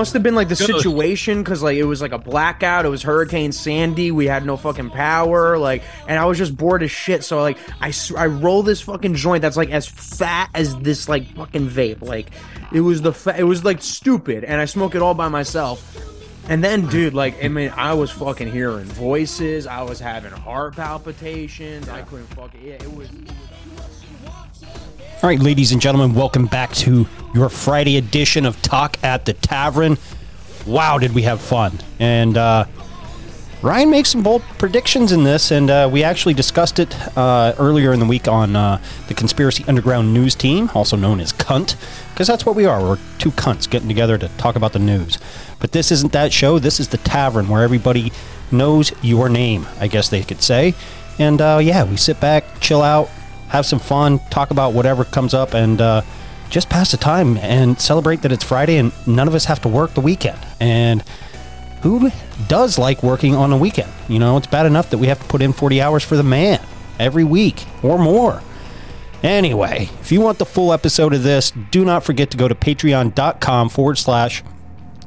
[0.00, 0.64] must have been like the go.
[0.64, 2.86] situation because like it was like a blackout.
[2.86, 4.10] It was Hurricane Sandy.
[4.10, 5.58] We had no fucking power.
[5.58, 7.22] Like, and I was just bored as shit.
[7.22, 11.26] So like, I I roll this fucking joint that's like as fat as this like
[11.36, 12.00] fucking vape.
[12.00, 12.30] Like,
[12.72, 15.94] it was the fa- it was like stupid, and I smoke it all by myself.
[16.48, 19.66] And then, dude, like, I mean, I was fucking hearing voices.
[19.66, 21.90] I was having heart palpitations.
[21.90, 22.62] I couldn't fucking.
[22.64, 23.10] Yeah, it was.
[23.10, 23.30] It
[23.76, 24.64] was
[25.22, 29.32] All right, ladies and gentlemen, welcome back to your Friday edition of Talk at the
[29.32, 29.98] Tavern.
[30.66, 31.78] Wow, did we have fun!
[31.98, 32.64] And uh,
[33.62, 37.92] Ryan makes some bold predictions in this, and uh, we actually discussed it uh, earlier
[37.92, 41.76] in the week on uh, the Conspiracy Underground News Team, also known as Cunt,
[42.10, 42.80] because that's what we are.
[42.80, 45.18] We're two cunts getting together to talk about the news.
[45.60, 46.58] But this isn't that show.
[46.58, 48.12] This is the tavern where everybody
[48.50, 50.74] knows your name, I guess they could say.
[51.18, 53.08] And uh, yeah, we sit back, chill out,
[53.48, 56.00] have some fun, talk about whatever comes up, and uh,
[56.50, 59.68] just pass the time and celebrate that it's Friday and none of us have to
[59.68, 60.38] work the weekend.
[60.58, 61.02] And
[61.82, 62.10] who
[62.48, 63.90] does like working on a weekend?
[64.08, 66.22] You know, it's bad enough that we have to put in 40 hours for the
[66.22, 66.60] man
[66.98, 68.42] every week or more.
[69.22, 72.54] Anyway, if you want the full episode of this, do not forget to go to
[72.54, 74.42] patreon.com forward slash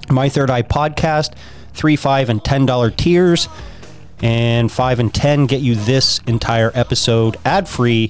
[0.10, 1.36] my third eye podcast,
[1.74, 3.48] three, five, and ten dollar tiers.
[4.22, 8.10] And five and ten get you this entire episode ad free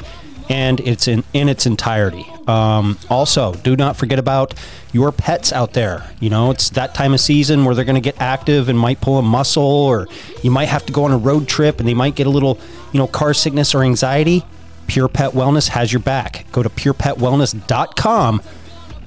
[0.50, 2.26] and it's in, in its entirety.
[2.48, 4.54] Um, also, do not forget about
[4.92, 6.10] your pets out there.
[6.20, 9.02] You know, it's that time of season where they're going to get active and might
[9.02, 10.08] pull a muscle, or
[10.42, 12.60] you might have to go on a road trip and they might get a little,
[12.92, 14.44] you know, car sickness or anxiety.
[14.88, 16.46] Pure Pet Wellness has your back.
[16.52, 18.42] Go to purepetwellness.com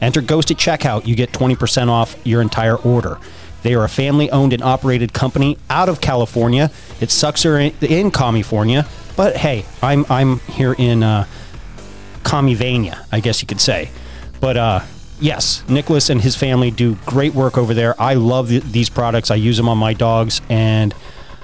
[0.01, 1.07] Enter Ghost at checkout.
[1.07, 3.19] You get 20% off your entire order.
[3.63, 6.71] They are a family owned and operated company out of California.
[7.01, 11.27] It sucks they're in, in California, but hey, I'm I'm here in uh,
[12.23, 13.91] Commivania, I guess you could say.
[14.41, 14.81] But uh,
[15.21, 18.01] yes, Nicolas and his family do great work over there.
[18.01, 19.31] I love th- these products.
[19.31, 20.95] I use them on my dogs, and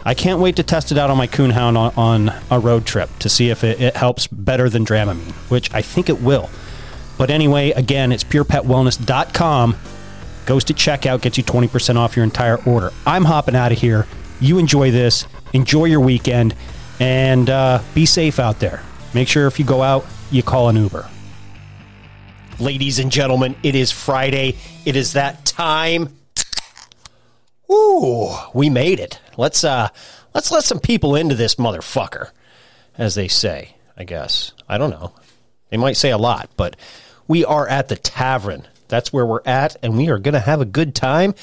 [0.04, 3.08] I can't wait to test it out on my coonhound on, on a road trip
[3.20, 6.50] to see if it, it helps better than Dramamine, which I think it will.
[7.18, 9.76] But anyway, again, it's purepetwellness.com.
[10.44, 12.90] Goes to checkout, gets you 20% off your entire order.
[13.06, 14.08] I'm hopping out of here.
[14.40, 15.24] You enjoy this.
[15.52, 16.56] Enjoy your weekend.
[17.02, 18.80] And uh, be safe out there.
[19.12, 21.10] Make sure if you go out, you call an Uber.
[22.60, 24.56] Ladies and gentlemen, it is Friday.
[24.84, 26.16] It is that time.
[27.68, 29.18] Ooh, we made it.
[29.36, 29.88] Let's uh
[30.32, 32.30] let's let some people into this motherfucker,
[32.96, 34.52] as they say, I guess.
[34.68, 35.12] I don't know.
[35.70, 36.76] They might say a lot, but
[37.26, 38.68] we are at the tavern.
[38.86, 41.34] That's where we're at, and we are gonna have a good time.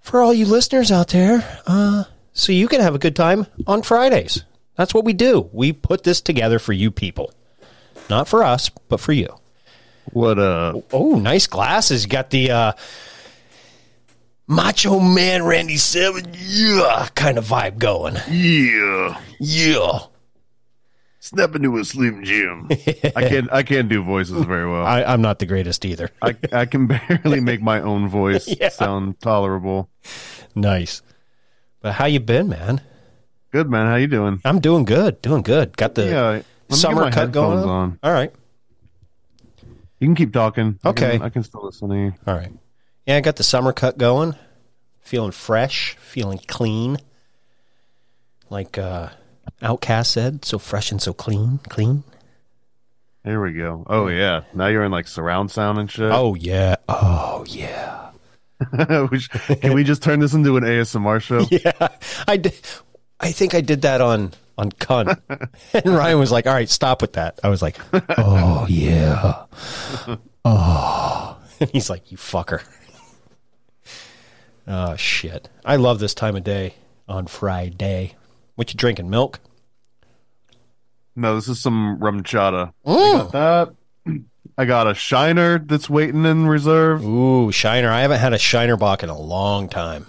[0.00, 3.82] For all you listeners out there, uh, so you can have a good time on
[3.82, 4.44] Fridays.
[4.76, 5.48] That's what we do.
[5.52, 7.32] We put this together for you people.
[8.10, 9.28] Not for us, but for you.
[10.12, 12.04] What uh Oh, nice glasses.
[12.04, 12.72] You got the uh,
[14.46, 18.16] Macho Man Randy Savage yeah, kind of vibe going.
[18.30, 19.20] yeah.
[19.40, 19.98] Yeah.
[21.20, 22.66] Step into a slim Jim.
[22.70, 24.84] I can't I can't do voices very well.
[24.84, 26.10] I, I, I'm not the greatest either.
[26.20, 28.70] I, can barely make my own voice Yeah.
[28.70, 29.88] sound tolerable.
[30.56, 31.00] nice.
[31.80, 32.80] But how you been, man?
[33.52, 34.40] Good man, how you doing?
[34.44, 35.20] I'm doing good.
[35.22, 35.76] Doing good.
[35.76, 37.68] Got the yeah, let me get summer cut going on.
[37.68, 37.98] on.
[38.02, 38.32] All right.
[40.00, 40.78] You can keep talking.
[40.82, 41.12] I Okay.
[41.18, 42.14] can- I can still listen to you.
[42.26, 42.52] All right.
[43.06, 44.34] Yeah, I got the summer cut going.
[45.02, 46.96] Feeling fresh, feeling clean.
[48.48, 49.10] Like uh
[49.60, 52.04] OutKast said, so fresh and so clean, clean.
[53.24, 53.84] There we go.
[53.86, 54.42] Oh yeah.
[54.54, 56.10] Now you're in like surround sound and shit.
[56.10, 56.76] Oh yeah.
[56.88, 58.10] Oh yeah.
[58.76, 61.46] Can we just turn this into an ASMR show?
[61.50, 61.88] Yeah,
[62.26, 62.54] I did.
[63.22, 65.18] I think I did that on on cunt,
[65.72, 67.78] and Ryan was like, "All right, stop with that." I was like,
[68.18, 69.44] "Oh yeah,
[70.44, 72.62] oh," and he's like, "You fucker."
[74.64, 75.48] Oh shit!
[75.64, 76.74] I love this time of day
[77.08, 78.14] on Friday.
[78.54, 79.10] What you drinking?
[79.10, 79.40] Milk?
[81.16, 82.72] No, this is some RumChata.
[82.86, 83.30] Mm.
[83.32, 83.74] That
[84.58, 87.04] I got a shiner that's waiting in reserve.
[87.04, 87.90] Ooh, Shiner.
[87.90, 90.06] I haven't had a Shiner Bock in a long time.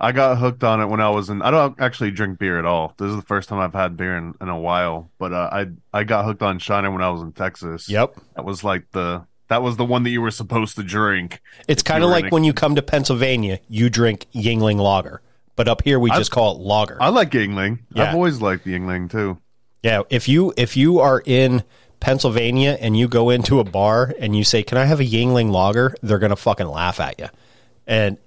[0.00, 1.42] I got hooked on it when I was in.
[1.42, 2.94] I don't actually drink beer at all.
[2.98, 5.10] This is the first time I've had beer in, in a while.
[5.18, 7.88] But uh, I I got hooked on Shiner when I was in Texas.
[7.88, 8.16] Yep.
[8.36, 11.40] That was like the that was the one that you were supposed to drink.
[11.68, 15.22] It's kind of like a- when you come to Pennsylvania, you drink Yuengling Lager,
[15.56, 16.98] but up here we I- just call it Lager.
[17.00, 17.78] I like Yuengling.
[17.94, 18.04] Yeah.
[18.10, 19.38] I've always liked Yuengling too.
[19.82, 21.62] yeah, if you if you are in
[22.00, 25.50] Pennsylvania and you go into a bar and you say, "Can I have a Yuengling
[25.50, 27.26] Lager?" they're gonna fucking laugh at you,
[27.86, 28.18] and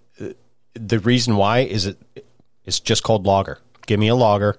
[0.74, 1.98] the reason why is it
[2.66, 3.60] it's just called logger.
[3.88, 4.58] Give me a logger,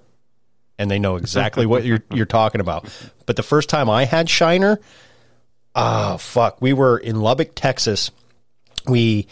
[0.77, 2.87] and they know exactly what you're you're talking about.
[3.25, 4.79] But the first time I had Shiner,
[5.75, 8.11] oh fuck, we were in Lubbock, Texas.
[8.85, 9.27] We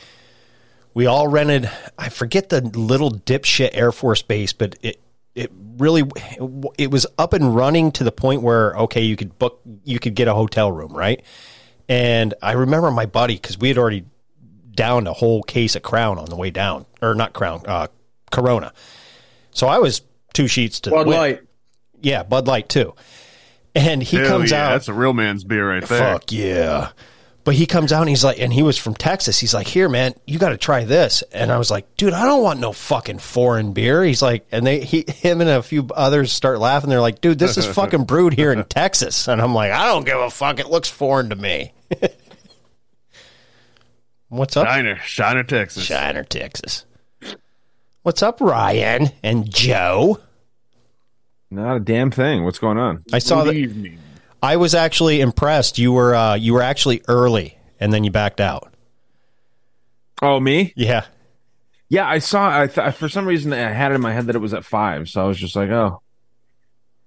[0.94, 1.70] we all rented.
[1.98, 5.02] I forget the little dipshit Air Force base, but it
[5.36, 6.04] it really
[6.78, 10.16] it was up and running to the point where okay, you could book, you could
[10.16, 11.24] get a hotel room, right?
[11.90, 14.06] And I remember my buddy because we had already
[14.74, 17.88] downed a whole case of Crown on the way down, or not Crown, uh,
[18.32, 18.74] Corona.
[19.52, 20.02] So I was
[20.34, 21.20] two sheets to the Bud wind.
[21.20, 21.42] Light.
[22.02, 22.94] yeah, Bud Light too.
[23.76, 24.72] And he Hell comes yeah, out.
[24.72, 26.14] That's a real man's beer right there.
[26.14, 26.92] Fuck yeah.
[27.44, 29.40] But he comes out and he's like, and he was from Texas.
[29.40, 31.24] He's like, here, man, you got to try this.
[31.32, 34.04] And I was like, dude, I don't want no fucking foreign beer.
[34.04, 36.90] He's like, and they, he, him and a few others start laughing.
[36.90, 39.28] They're like, dude, this is fucking brewed here in Texas.
[39.28, 40.60] And I'm like, I don't give a fuck.
[40.60, 41.74] It looks foreign to me.
[44.32, 44.66] What's up?
[44.66, 45.84] Shiner, Shiner, Texas.
[45.84, 46.86] Shiner, Texas.
[48.04, 50.22] What's up, Ryan and Joe?
[51.50, 52.46] Not a damn thing.
[52.46, 53.04] What's going on?
[53.12, 53.56] I saw that.
[53.56, 54.00] evening.
[54.42, 55.80] I was actually impressed.
[55.80, 58.74] You were, uh, you were actually early and then you backed out.
[60.22, 60.72] Oh, me?
[60.78, 61.04] Yeah.
[61.90, 62.62] Yeah, I saw.
[62.62, 64.64] I th- for some reason I had it in my head that it was at
[64.64, 66.01] five, so I was just like, oh,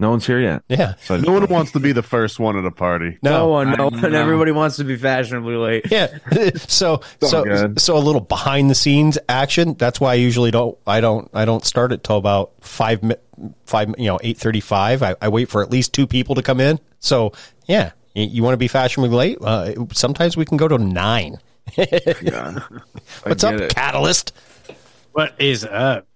[0.01, 0.63] no one's here yet.
[0.69, 0.95] Yeah.
[1.03, 3.19] So No one wants to be the first one at a party.
[3.23, 3.49] No No.
[3.49, 4.15] one, no one.
[4.15, 5.87] Everybody wants to be fashionably late.
[5.91, 6.09] Yeah.
[6.57, 7.81] so so good.
[7.81, 9.75] so a little behind the scenes action.
[9.75, 13.01] That's why I usually don't I don't I don't start it till about five
[13.67, 15.03] five you know eight thirty five.
[15.03, 16.81] I, I wait for at least two people to come in.
[16.99, 17.33] So
[17.67, 19.39] yeah, you, you want to be fashionably late?
[19.41, 21.39] Uh, sometimes we can go to nine.
[21.77, 22.59] yeah.
[23.23, 23.71] What's up, it.
[23.75, 24.33] Katillest?
[25.13, 26.07] What is up?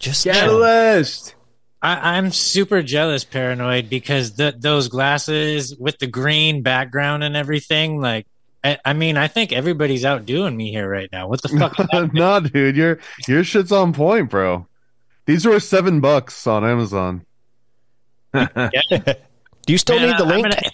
[0.00, 1.34] Just Katillest.
[1.82, 8.00] I, I'm super jealous, paranoid, because the, those glasses with the green background and everything.
[8.00, 8.26] Like,
[8.62, 11.26] I, I mean, I think everybody's outdoing me here right now.
[11.26, 11.78] What the fuck?
[11.80, 12.10] is happening?
[12.14, 14.66] nah, dude, your your shit's on point, bro.
[15.26, 17.24] These were seven bucks on Amazon.
[18.32, 20.44] Do you still Man, need the link?
[20.44, 20.70] gonna-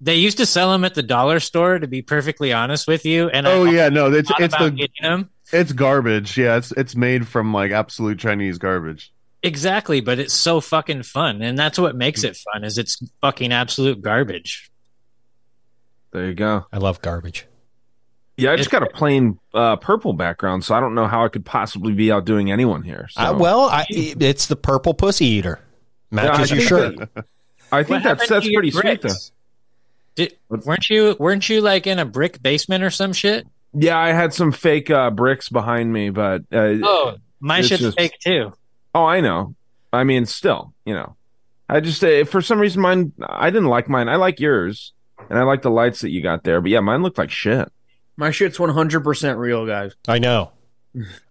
[0.00, 1.78] they used to sell them at the dollar store.
[1.78, 5.30] To be perfectly honest with you, and I Oh yeah, no, it's it's the them
[5.52, 6.38] it's garbage.
[6.38, 9.12] Yeah, it's it's made from like absolute Chinese garbage.
[9.42, 12.64] Exactly, but it's so fucking fun, and that's what makes it fun.
[12.64, 14.70] Is it's fucking absolute garbage.
[16.12, 16.64] There you go.
[16.72, 17.46] I love garbage.
[18.36, 21.24] Yeah, I just It- got a plain uh, purple background, so I don't know how
[21.24, 23.08] I could possibly be outdoing anyone here.
[23.10, 23.20] So.
[23.20, 25.60] Uh, well, I, it's the purple pussy eater.
[26.10, 27.12] Matches I your think shirt.
[27.14, 27.24] that-
[27.70, 29.10] I think What that's that's to your pretty sweet though.
[30.14, 33.46] Did, weren't you weren't you like in a brick basement or some shit?
[33.74, 37.98] Yeah, I had some fake uh, bricks behind me, but uh, Oh, my shit's just-
[37.98, 38.54] fake too.
[38.94, 39.54] Oh, I know.
[39.92, 41.16] I mean, still, you know,
[41.68, 43.12] I just uh, for some reason mine.
[43.26, 44.08] I didn't like mine.
[44.08, 44.92] I like yours,
[45.30, 46.60] and I like the lights that you got there.
[46.60, 47.70] But yeah, mine looked like shit.
[48.16, 49.94] My shit's 100% real, guys.
[50.08, 50.52] I know.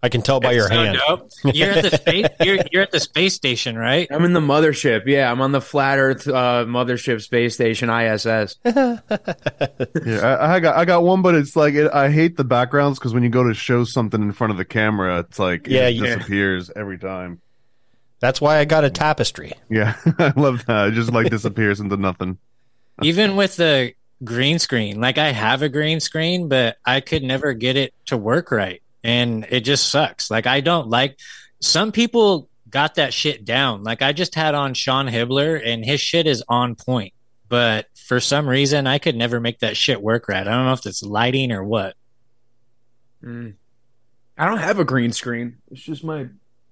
[0.02, 0.98] I can tell by your That's so hand.
[1.08, 1.30] dope.
[1.56, 2.26] You're at the space.
[2.40, 4.08] You're, you're at the space station, right?
[4.10, 5.06] I'm in the mothership.
[5.08, 8.56] Yeah, I'm on the flat Earth uh, mothership space station ISS.
[10.06, 13.00] Yeah, I, I got I got one, but it's like it, I hate the backgrounds
[13.00, 15.88] because when you go to show something in front of the camera, it's like Yeah,
[15.88, 17.42] it you- disappears every time.
[18.20, 19.54] That's why I got a tapestry.
[19.70, 20.90] Yeah, I love that.
[20.90, 22.38] It just like disappears into nothing.
[23.02, 23.94] Even with the
[24.24, 28.18] green screen, like I have a green screen, but I could never get it to
[28.18, 30.32] work right, and it just sucks.
[30.32, 31.20] Like I don't like.
[31.60, 33.84] Some people got that shit down.
[33.84, 37.14] Like I just had on Sean Hibbler, and his shit is on point.
[37.50, 40.46] But for some reason, I could never make that shit work right.
[40.46, 41.96] I don't know if it's lighting or what.
[43.24, 43.56] Mm.
[44.38, 45.58] I don't have a green screen.
[45.72, 46.28] It's just my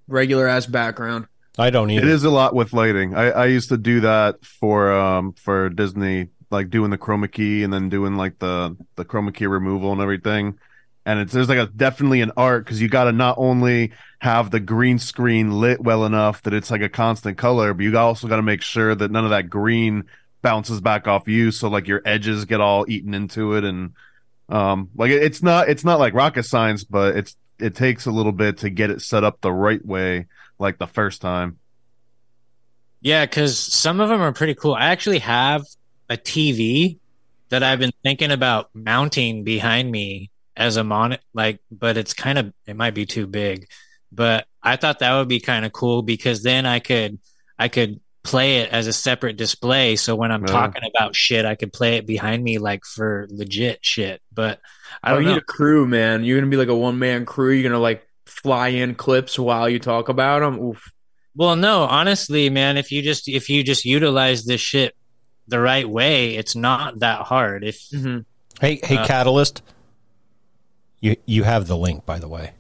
[0.08, 1.28] regular ass background.
[1.58, 2.08] I don't It either.
[2.08, 3.16] is a lot with lighting.
[3.16, 7.64] I, I used to do that for um for Disney, like doing the chroma key
[7.64, 10.58] and then doing like the the chroma key removal and everything.
[11.06, 14.50] And it's there's like a definitely an art because you got to not only have
[14.52, 18.28] the green screen lit well enough that it's like a constant color, but you also
[18.28, 20.06] got to make sure that none of that green
[20.42, 23.94] bounces back off you, so like your edges get all eaten into it and
[24.50, 28.32] um like it's not it's not like rocket science, but it's it takes a little
[28.32, 30.28] bit to get it set up the right way,
[30.60, 31.60] like the first time.
[33.02, 34.74] Yeah, because some of them are pretty cool.
[34.74, 35.64] I actually have
[36.10, 36.98] a TV
[37.50, 42.38] that I've been thinking about mounting behind me as a mon like, but it's kind
[42.38, 43.68] of it might be too big.
[44.12, 47.20] But I thought that would be kind of cool because then I could
[47.60, 49.96] I could play it as a separate display.
[49.96, 50.52] So when I'm Yeah.
[50.52, 54.22] talking about shit, I could play it behind me like for legit shit.
[54.34, 54.60] But
[55.02, 56.26] I Oh, don't you need a crew, man.
[56.26, 57.52] You're gonna be like a one man crew.
[57.54, 60.60] You're gonna like fly in clips while you talk about them.
[60.60, 60.92] Oof.
[61.36, 64.96] Well, no, honestly, man, if you just if you just utilize this shit
[65.48, 67.64] the right way, it's not that hard.
[67.64, 68.20] If hmm
[68.60, 69.62] Hey, hey, Uh, Katillest.
[71.02, 72.54] You you have the link, by the way.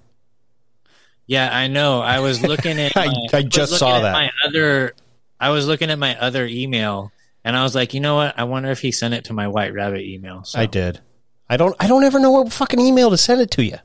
[1.26, 2.02] yeah, I know.
[2.02, 4.14] I was looking at I- my, I was just looking saw that.
[4.14, 4.94] My other
[5.40, 7.12] I was looking at my other email
[7.44, 8.38] and I was like, you know what?
[8.38, 10.44] I wonder if he sent it to my White Rabbit email.
[10.44, 11.00] So I did.
[11.48, 11.76] I don't.
[11.80, 13.78] I don't ever know what fucking email to send it to you.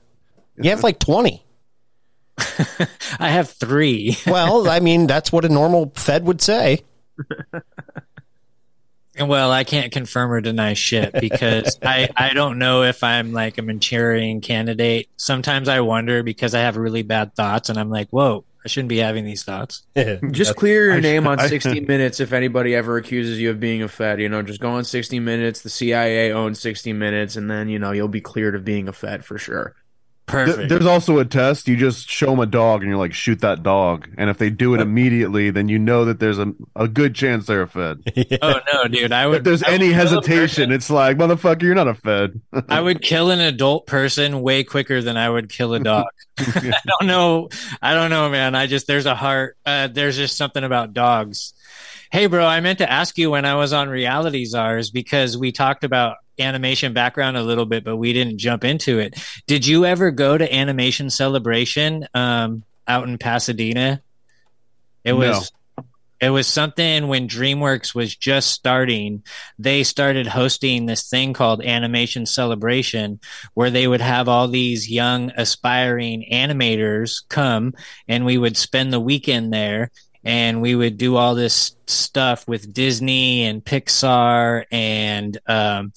[0.57, 1.45] You have like twenty.
[3.19, 4.16] I have three.
[4.26, 6.85] Well, I mean, that's what a normal Fed would say.
[9.14, 13.33] And well, I can't confirm or deny shit because I, I don't know if I'm
[13.33, 15.09] like a Manchurian candidate.
[15.16, 18.88] Sometimes I wonder because I have really bad thoughts and I'm like, whoa, I shouldn't
[18.90, 19.82] be having these thoughts.
[20.30, 23.58] Just clear your I- name on I- 60 Minutes if anybody ever accuses you of
[23.60, 24.20] being a Fed.
[24.20, 25.62] You know, just go on 60 Minutes.
[25.62, 28.92] The CIA owns 60 Minutes, and then you know you'll be cleared of being a
[28.92, 29.74] Fed for sure.
[30.30, 31.68] Th- there's also a test.
[31.68, 34.08] You just show them a dog and you're like, shoot that dog.
[34.16, 37.46] And if they do it immediately, then you know that there's a, a good chance
[37.46, 38.02] they're a Fed.
[38.42, 39.12] oh no, dude!
[39.12, 39.38] I would.
[39.38, 42.40] If there's I any kill hesitation, it's like, motherfucker, you're not a Fed.
[42.68, 46.06] I would kill an adult person way quicker than I would kill a dog.
[46.38, 47.49] I don't know.
[47.82, 48.54] I don't know, man.
[48.54, 49.56] I just there's a heart.
[49.66, 51.54] Uh, there's just something about dogs.
[52.10, 55.52] Hey, bro, I meant to ask you when I was on Reality Czars because we
[55.52, 59.18] talked about animation background a little bit, but we didn't jump into it.
[59.47, 64.02] Did you ever go to Animation Celebration um, out in Pasadena?
[65.04, 65.52] It was.
[66.20, 69.23] It was something when DreamWorks was just starting.
[69.59, 73.20] They started hosting this thing called Animation Celebration,
[73.54, 77.73] where they would have all these young aspiring animators come
[78.06, 79.90] and we would spend the weekend there
[80.25, 85.92] and we would do all this stuff with Disney and Pixar and um,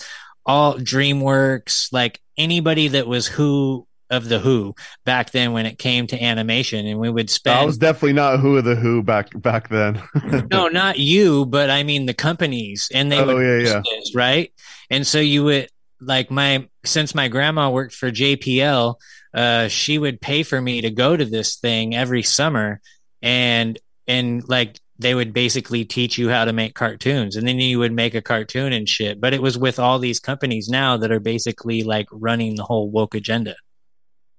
[0.45, 6.05] all DreamWorks, like anybody that was who of the who back then when it came
[6.05, 9.29] to animation and we would spend I was definitely not Who of the Who back
[9.41, 10.03] back then.
[10.51, 13.81] no, not you, but I mean the companies, and they Oh, would yeah, yeah.
[13.83, 14.53] this, right?
[14.91, 15.69] And so you would
[15.99, 18.95] like my since my grandma worked for JPL,
[19.33, 22.81] uh, she would pay for me to go to this thing every summer,
[23.21, 27.79] and and like they would basically teach you how to make cartoons, and then you
[27.79, 29.21] would make a cartoon and shit.
[29.21, 32.89] But it was with all these companies now that are basically like running the whole
[32.89, 33.55] woke agenda.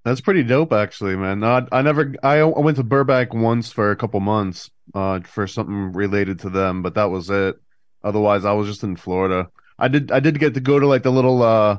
[0.04, 1.42] That's pretty dope, actually, man.
[1.42, 2.14] I, I never.
[2.22, 6.50] I, I went to Burbank once for a couple months, uh, for something related to
[6.50, 7.56] them, but that was it.
[8.02, 9.48] Otherwise, I was just in Florida.
[9.78, 10.12] I did.
[10.12, 11.78] I did get to go to like the little uh,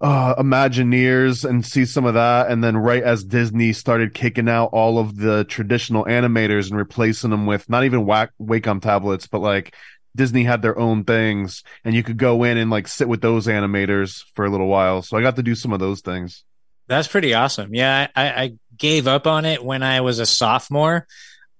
[0.00, 4.70] uh, Imagineers and see some of that, and then right as Disney started kicking out
[4.72, 9.40] all of the traditional animators and replacing them with not even Wac- Wacom tablets, but
[9.40, 9.74] like
[10.14, 13.46] Disney had their own things, and you could go in and like sit with those
[13.46, 15.02] animators for a little while.
[15.02, 16.44] So I got to do some of those things.
[16.88, 17.74] That's pretty awesome.
[17.74, 21.06] Yeah, I, I gave up on it when I was a sophomore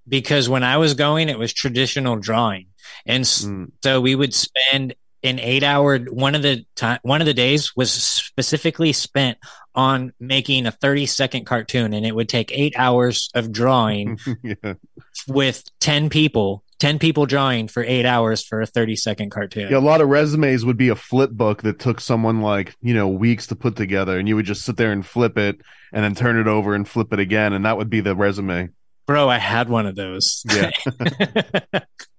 [0.06, 2.66] because when I was going, it was traditional drawing,
[3.06, 3.72] and Mm.
[3.82, 4.94] so we would spend
[5.26, 5.98] an eight-hour.
[6.10, 9.38] One of the time, one of the days was specifically spent
[9.74, 14.74] on making a thirty-second cartoon, and it would take eight hours of drawing yeah.
[15.28, 16.62] with ten people.
[16.78, 19.70] 10 people drawing for eight hours for a 30 second cartoon.
[19.70, 22.92] Yeah, a lot of resumes would be a flip book that took someone like, you
[22.92, 25.60] know, weeks to put together and you would just sit there and flip it
[25.92, 28.68] and then turn it over and flip it again and that would be the resume.
[29.06, 30.44] Bro, I had one of those.
[30.52, 30.70] Yeah.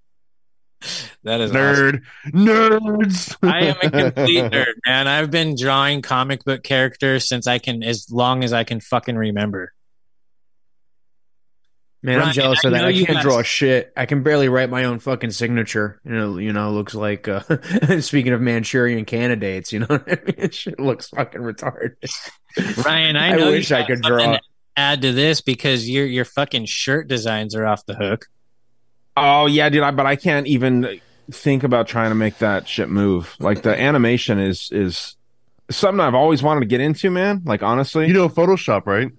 [1.24, 1.56] that is awesome.
[1.56, 2.02] Nerd.
[2.34, 3.36] Nerds.
[3.42, 5.08] I am a complete nerd, man.
[5.08, 9.16] I've been drawing comic book characters since I can, as long as I can fucking
[9.16, 9.74] remember.
[12.04, 12.86] Man, Ryan, I'm jealous I of that.
[12.86, 13.92] I you can't guys- draw shit.
[13.98, 16.00] I can barely write my own fucking signature.
[16.06, 17.42] You know, you know, looks like uh,
[18.02, 20.50] speaking of Manchurian candidates, you know what I mean?
[20.52, 21.96] Shit looks fucking retarded.
[22.86, 24.38] Ryan, I I know wish I could draw.
[24.78, 28.28] Add to this because your your fucking shirt designs are off the hook.
[29.20, 29.82] Oh yeah, dude.
[29.82, 33.36] I, but I can't even think about trying to make that shit move.
[33.40, 35.16] Like the animation is is
[35.72, 37.42] something I've always wanted to get into, man.
[37.44, 39.10] Like honestly, you know Photoshop, right?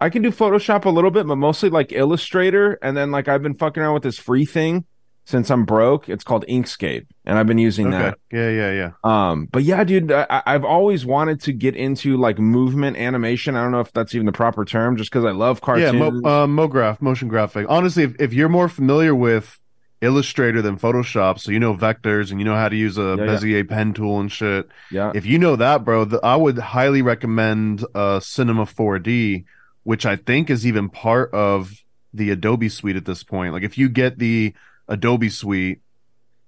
[0.00, 2.76] I can do Photoshop a little bit, but mostly like Illustrator.
[2.82, 4.84] And then like I've been fucking around with this free thing
[5.24, 6.08] since I'm broke.
[6.08, 7.98] It's called Inkscape, and I've been using Okay.
[7.98, 8.18] that.
[8.30, 8.90] Yeah, yeah, yeah.
[9.30, 13.56] Um, but yeah, dude, I, I've always wanted to get into like movement animation.
[13.56, 15.92] I don't know if that's even the proper term, just because I love cartoons.
[15.94, 17.66] Yeah, mo, uh, MoGraph, motion graphic.
[17.68, 19.58] Honestly, if, if you're more familiar with
[20.00, 23.24] Illustrator than Photoshop, so you know vectors and you know how to use a Yeah,
[23.24, 23.36] yeah.
[23.38, 24.68] Bezier pen tool and shit.
[24.90, 29.44] yeah, If you know that, bro, the, I would highly recommend uh, Cinema 4D,
[29.84, 31.72] which I think is even part of
[32.12, 33.54] the Adobe suite at this point.
[33.54, 34.52] Like if you get the
[34.88, 35.80] Adobe suite,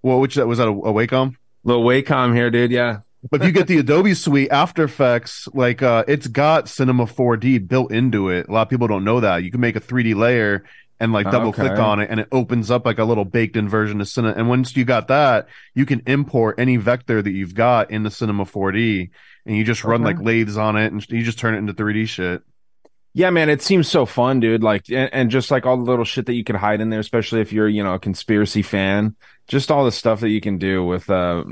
[0.03, 1.37] well, which that was that a, a Wacom?
[1.65, 2.71] little Wacom here, dude.
[2.71, 2.99] Yeah,
[3.31, 7.67] But if you get the Adobe Suite, After Effects, like uh, it's got Cinema 4D
[7.67, 8.49] built into it.
[8.49, 9.43] A lot of people don't know that.
[9.43, 10.65] You can make a 3D layer
[11.01, 11.83] and like double click Okay.
[11.83, 14.35] on it, and it opens up like a little baked-in version of Cinema.
[14.39, 18.45] And once you got that, you can import any vector that you've got into Cinema
[18.45, 19.11] 4D,
[19.45, 20.05] and you just run Okay.
[20.05, 22.43] like lathes on it, and you just turn it into 3D shit.
[23.17, 23.49] Yeah, man.
[23.49, 24.63] It seems so fun, dude.
[24.63, 27.01] Like, and, and just like all the little shit that you can hide in there,
[27.01, 29.17] especially if you're, you know, a conspiracy fan.
[29.49, 31.43] Just all the stuff that you can do with uh,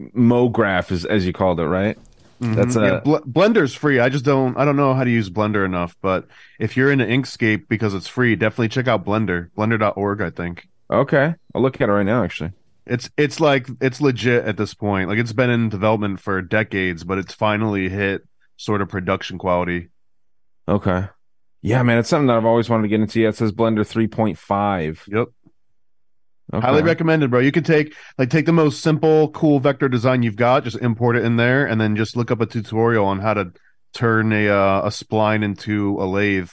[0.00, 1.98] MoGraph, as as you called it, right?
[2.40, 2.82] That's Mhm.
[2.82, 4.00] a Yeah, Bl- Blender's free.
[4.00, 4.56] I just don't.
[4.56, 5.96] I don't know how to use Blender enough.
[6.02, 6.26] But
[6.58, 9.50] if you're into Inkscape because it's free, definitely check out Blender.
[9.56, 10.66] Blender.org, I think.
[10.90, 11.34] okay.
[11.54, 12.52] I'll look at it right now, actually.
[12.86, 15.08] It's it's like it's legit at this point.
[15.08, 18.22] Like it's been in development for decades, but it's finally hit
[18.56, 19.88] sort of production quality.
[20.68, 21.06] Okay.
[21.62, 23.20] Yeah, man, it's something that I've always wanted to get into.
[23.20, 25.06] Yeah, it says Blender 3.5.
[25.06, 25.28] Yep.
[26.52, 26.66] Okay.
[26.66, 27.40] Highly recommended, bro.
[27.40, 31.16] You can take like take the most simple, cool vector design you've got, just import
[31.16, 33.52] it in there, and then just look up a tutorial on how to
[33.94, 36.50] turn a uh, a spline into a lathe,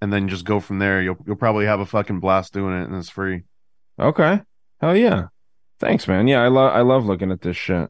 [0.00, 1.00] and then just go from there.
[1.00, 3.42] You'll you'll probably have a fucking blast doing it, and it's free.
[4.00, 4.40] Okay.
[4.80, 5.26] Hell yeah.
[5.78, 6.26] Thanks, man.
[6.26, 7.88] Yeah, I love I love looking at this shit.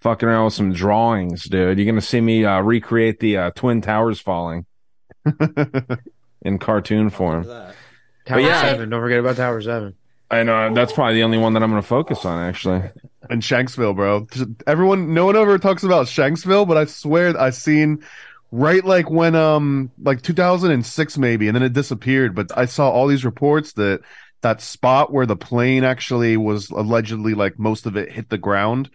[0.00, 1.78] Fucking around with some drawings, dude.
[1.78, 4.64] You're gonna see me uh, recreate the uh, Twin Towers falling
[6.42, 7.44] in cartoon form.
[8.24, 8.62] Tower yeah.
[8.62, 8.90] Seven.
[8.90, 9.94] Don't forget about Tower Seven.
[10.30, 12.82] I know that's probably the only one that I'm gonna focus on, actually.
[13.30, 14.26] and Shanksville, bro.
[14.66, 18.04] Everyone, no one ever talks about Shanksville, but I swear I seen
[18.50, 22.34] right like when um like 2006 maybe, and then it disappeared.
[22.34, 24.02] But I saw all these reports that
[24.42, 28.90] that spot where the plane actually was allegedly like most of it hit the ground.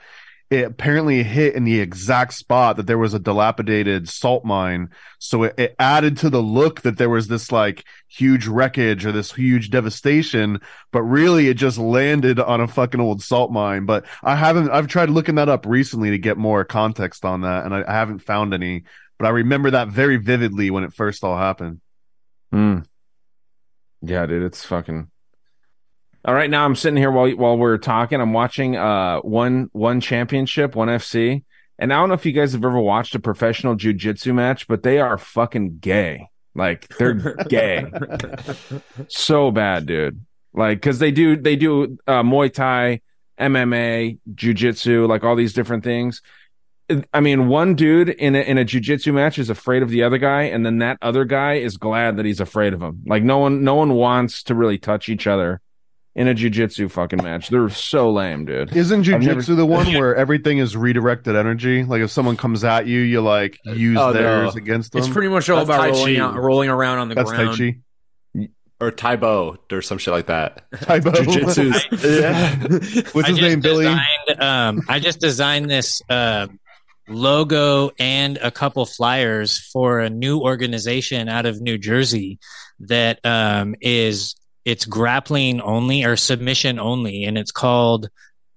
[0.53, 4.89] It apparently hit in the exact spot that there was a dilapidated salt mine.
[5.17, 9.11] So it, it added to the look that there was this like huge wreckage or
[9.11, 10.59] this huge devastation
[10.93, 13.85] but really it just landed on a fucking old salt mine.
[13.85, 17.65] But I haven't, I've tried looking that up recently to get more context on that,
[17.65, 18.83] and I, I haven't found any.
[19.17, 21.81] But I remember that very vividly when it first all happened.
[22.51, 22.79] Hmm.
[24.01, 25.09] Yeah, dude, it's fucking.
[26.25, 28.21] All right, now I'm sitting here while while we're talking.
[28.21, 31.43] I'm watching uh one one championship, one FC,
[31.77, 34.83] and I don't know if you guys have ever watched a professional jujitsu match, but
[34.83, 36.29] they are fucking gay.
[36.55, 37.91] Like they're gay,
[39.09, 40.25] so bad, dude.
[40.53, 43.01] Like because they do they do uh, Muay Thai,
[43.37, 46.21] MMA, jujitsu, like all these different things.
[47.13, 50.19] I mean, one dude in a in a jujitsu match is afraid of the other
[50.19, 53.01] guy, and then that other guy is glad that he's afraid of him.
[53.05, 55.59] Like no one, no one wants to really touch each other
[56.15, 57.49] in a jujitsu fucking match.
[57.49, 58.75] They're so lame, dude.
[58.75, 61.83] Isn't I've never- jujitsu the one where everything is redirected energy?
[61.83, 64.13] Like if someone comes at you, you like use Oh, no.
[64.13, 64.99] theirs against them.
[64.99, 67.57] It's pretty much all That's about rolling, out, rolling around on the That's ground.
[67.57, 67.75] Tai
[68.37, 68.49] Chi.
[68.79, 70.65] or Tae Bo or some shit like that.
[70.81, 71.11] Tae Bo.
[71.13, 73.09] Jujitsu's yeah.
[73.13, 73.87] What's his name, Billy?
[74.37, 76.45] Um, I just designed this uh,
[77.07, 82.39] logo and a couple flyers for a new organization out of New Jersey
[82.81, 88.09] that um, is it's grappling only or submission only, and it's called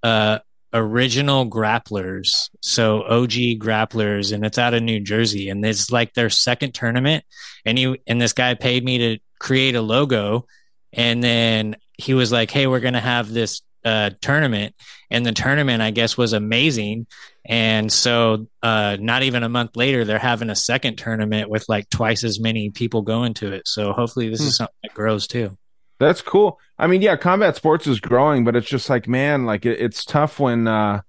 [0.03, 0.39] uh,
[0.73, 2.49] Original Grapplers.
[2.63, 7.25] So OG Grapplers, and it's out of New Jersey, and it's like their second tournament.
[7.65, 10.47] And you and this guy paid me to create a logo,
[10.93, 14.75] and then he was like, "Hey, we're gonna have this uh, tournament,"
[15.11, 17.07] and the tournament, I guess, was amazing.
[17.45, 21.89] And so, uh, not even a month later, they're having a second tournament with like
[21.91, 23.69] twice as many people going to it.
[23.69, 25.57] So hopefully, this is something that grows too.
[25.99, 26.59] That's cool.
[26.79, 30.05] I mean, yeah, combat sports is growing, but it's just like, man, like it, it's
[30.05, 31.01] tough when uh,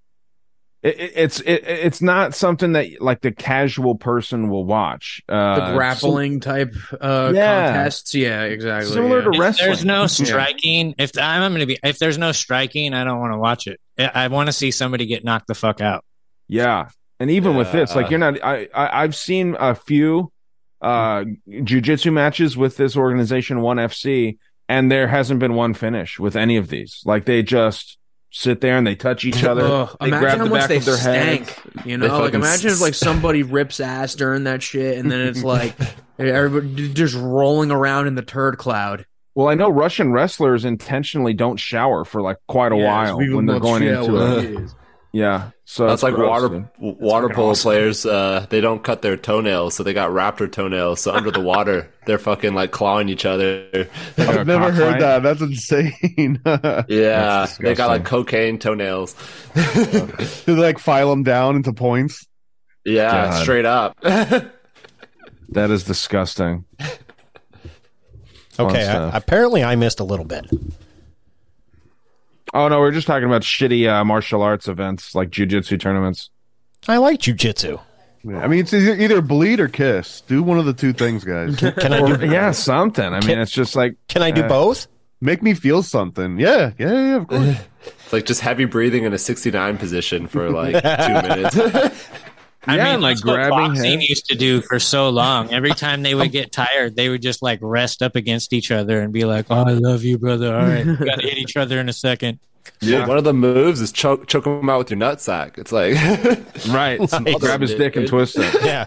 [0.81, 5.21] it, it- it's it, it's not something that like the casual person will watch.
[5.27, 7.65] Uh, The grappling type uh, Yeah.
[7.73, 8.15] contests.
[8.15, 8.93] Yeah, exactly.
[8.93, 9.23] Similar yeah.
[9.25, 9.67] to If wrestling.
[9.67, 10.07] there's no Yeah.
[10.07, 13.37] striking, if I'm, I'm going to be, if there's no striking, I don't want to
[13.39, 13.79] watch it.
[13.99, 16.05] I, I want to see somebody get knocked the fuck out.
[16.47, 16.89] Yeah.
[17.19, 20.31] And even with this, like you're not I, I I've seen a few
[20.79, 24.37] uh jujitsu matches with this organization, one FC,
[24.69, 27.01] and there hasn't been one finish with any of these.
[27.05, 27.97] Like they just
[28.31, 29.65] sit there and they touch each other.
[29.65, 31.47] Ugh, they imagine grab the back they of their head.
[31.47, 31.85] stank.
[31.85, 35.43] You know, like imagine if like somebody rips ass during that shit, and then it's
[35.43, 35.75] like
[36.19, 39.05] everybody just rolling around in the turd cloud.
[39.35, 43.45] Well, I know Russian wrestlers intentionally don't shower for like quite a Yes, while when
[43.45, 44.69] they're going into it.
[45.13, 46.67] Yeah, so That's it's like gross, water dude.
[46.99, 48.05] water polo players.
[48.05, 50.99] Uh, they don't cut their toenails, so they got raptor toenails.
[51.01, 53.67] So under the water, they're fucking like clawing each other.
[54.17, 54.99] Like a I've never heard cockfight.
[54.99, 55.23] that.
[55.23, 56.41] That's insane.
[56.45, 59.15] Yeah, That's they got like cocaine toenails.
[59.55, 60.05] Do
[60.45, 62.25] they like file them down into points?
[62.85, 63.41] Yeah, God.
[63.41, 63.97] straight up.
[64.01, 66.65] That is disgusting.
[68.59, 68.85] Okay.
[68.87, 70.45] I, apparently I missed a little bit.
[72.53, 76.29] Oh no, we are just talking about shitty uh, martial arts events like jujitsu tournaments.
[76.87, 77.79] I like jujitsu.
[78.23, 80.21] Yeah, I mean, it's either, either bleed or kiss.
[80.21, 81.55] Do one of the two things, guys.
[81.55, 82.25] Can I Or, do?
[82.27, 83.05] yeah, something.
[83.13, 84.87] I mean, it's just like Can I do Uh, both?
[85.21, 86.39] Make me feel something.
[86.39, 87.15] Yeah, yeah, yeah.
[87.17, 87.57] Of course.
[88.03, 91.55] It's like just heavy breathing in a 69 position for like two minutes.
[92.67, 94.09] I Yeah, mean, and, like, that's what grabbing boxing hands.
[94.09, 95.53] used to do for so long.
[95.53, 99.01] Every time they would get tired, they would just like rest up against each other
[99.01, 100.53] and be like, "Oh, I love you, brother.
[100.55, 102.39] All right, we gotta hit each other in a second.
[102.81, 103.07] Yeah.
[103.07, 105.57] One of the moves is choke choke them out with your nutsack.
[105.57, 105.95] It's like
[106.67, 106.99] right.
[107.39, 108.53] Grab his dick and twist it.
[108.63, 108.85] Yeah.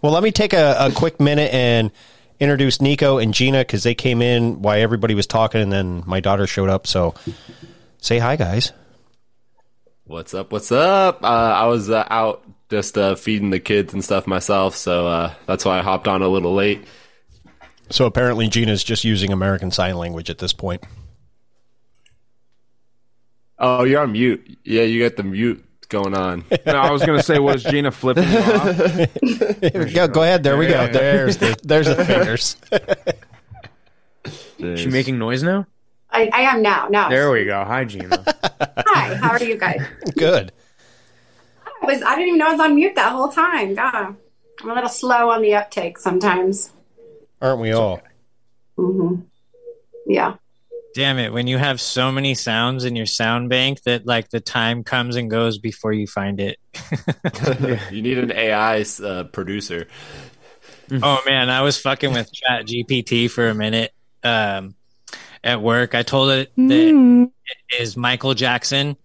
[0.00, 1.90] well, let me take a, a quick minute and
[2.38, 6.20] introduce Niko and Gena because they came in while everybody was talking, and then my
[6.20, 6.86] daughter showed up.
[6.86, 7.14] So,
[7.98, 8.72] say hi, guys.
[10.10, 10.50] What's up?
[10.50, 11.22] What's up?
[11.22, 15.34] Uh, I was uh, out just uh, feeding the kids and stuff myself, so uh,
[15.46, 16.84] that's why I hopped on a little late.
[17.90, 20.82] So apparently, Gena's just using American Sign Language at this point.
[23.60, 24.58] Oh, you're on mute.
[24.64, 26.44] Yeah, you got the mute going on.
[26.66, 29.94] No, I was gonna say, was Gena flipping you off?
[29.94, 30.42] go, go ahead.
[30.42, 30.88] There we go.
[30.88, 32.56] There's the there's the fingers.
[34.58, 35.68] Is she making noise now?
[36.12, 36.88] I, I am now.
[36.88, 37.08] Now.
[37.08, 37.64] There we go.
[37.64, 38.24] Hi, Gena.
[38.60, 39.14] Hi.
[39.16, 39.80] How are you guys?
[40.16, 40.52] Good.
[41.82, 42.02] I was.
[42.02, 43.74] I didn't even know I was on mute that whole time.
[43.74, 44.16] God,
[44.62, 46.72] I'm a little slow on the uptake sometimes.
[47.40, 48.00] Aren't we all?
[48.76, 49.22] Mm-hmm.
[50.06, 50.34] Yeah.
[50.94, 51.32] Damn it!
[51.32, 55.14] When you have so many sounds in your sound bank that like the time comes
[55.14, 56.58] and goes before you find it.
[57.92, 59.86] you need an AI uh, producer.
[60.90, 63.92] oh man, I was fucking with Chat GPT for a minute
[64.24, 64.74] um,
[65.42, 65.94] at work.
[65.94, 68.96] I told it that it is Michael Jackson,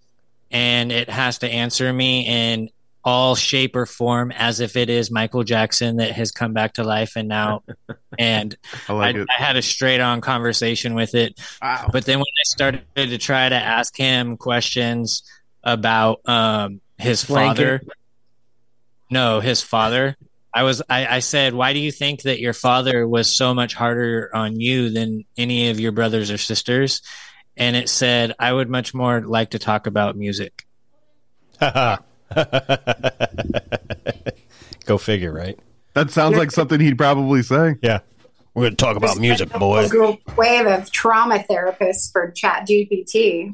[0.51, 2.69] and it has to answer me in
[3.05, 6.83] all shape or form as if it is Michael Jackson that has come back to
[6.83, 7.63] life and now.
[8.19, 8.55] and
[8.89, 9.27] I I, like it.
[9.37, 11.39] I had a straight on conversation with it.
[11.61, 11.89] Wow.
[11.93, 15.21] But then when I started to try to ask him questions
[15.63, 17.55] about um, his Blanket.
[17.55, 17.81] father,
[19.11, 20.17] no, his father,
[20.55, 23.73] I was I, I said, why do you think that your father was so much
[23.73, 27.01] harder on you than any of your brothers or sisters?
[27.57, 30.65] And it said, I would much more like to talk about music.
[31.59, 31.97] Go
[34.97, 35.59] figure, right?
[35.93, 37.75] That sounds like something he'd probably say.
[37.81, 37.99] Yeah.
[38.53, 39.91] We're going to talk about music, A boys.
[39.91, 43.53] group wave of trauma therapists for Chat GPT.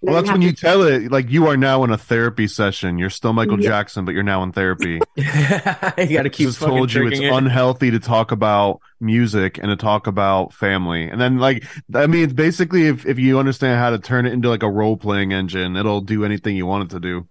[0.00, 2.98] Well, that's when you tell it, like, you are now in a therapy session.
[2.98, 3.68] You're still Michael Yeah.
[3.68, 5.00] Jackson, but you're now in therapy.
[5.16, 7.32] you got to keep just told you it's it.
[7.32, 11.08] unhealthy to talk about music and to talk about family.
[11.08, 14.32] And then, like, I mean, it's basically if, if you understand how to turn it
[14.32, 17.26] into like a role playing engine, it'll do anything you want it to do.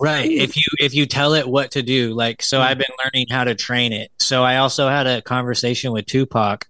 [0.00, 0.30] Right.
[0.30, 2.62] If you if you tell it what to do, like so mm.
[2.62, 4.10] I've been learning how to train it.
[4.18, 6.68] So I also had a conversation with Tupac.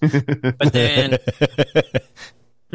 [0.00, 1.18] But then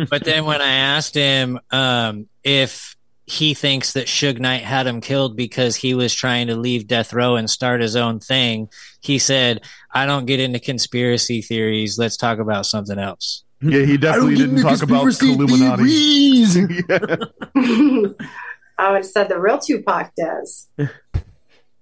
[0.10, 2.96] but then when I asked him um if
[3.28, 7.12] he thinks that Suge Knight had him killed because he was trying to leave death
[7.14, 8.70] row and start his own thing,
[9.02, 12.00] he said, I don't get into conspiracy theories.
[12.00, 13.44] Let's talk about something else.
[13.62, 15.92] Yeah, he definitely didn't talk about the Illuminati.
[17.58, 18.14] yeah.
[18.80, 20.70] I would have said the real Tupac does.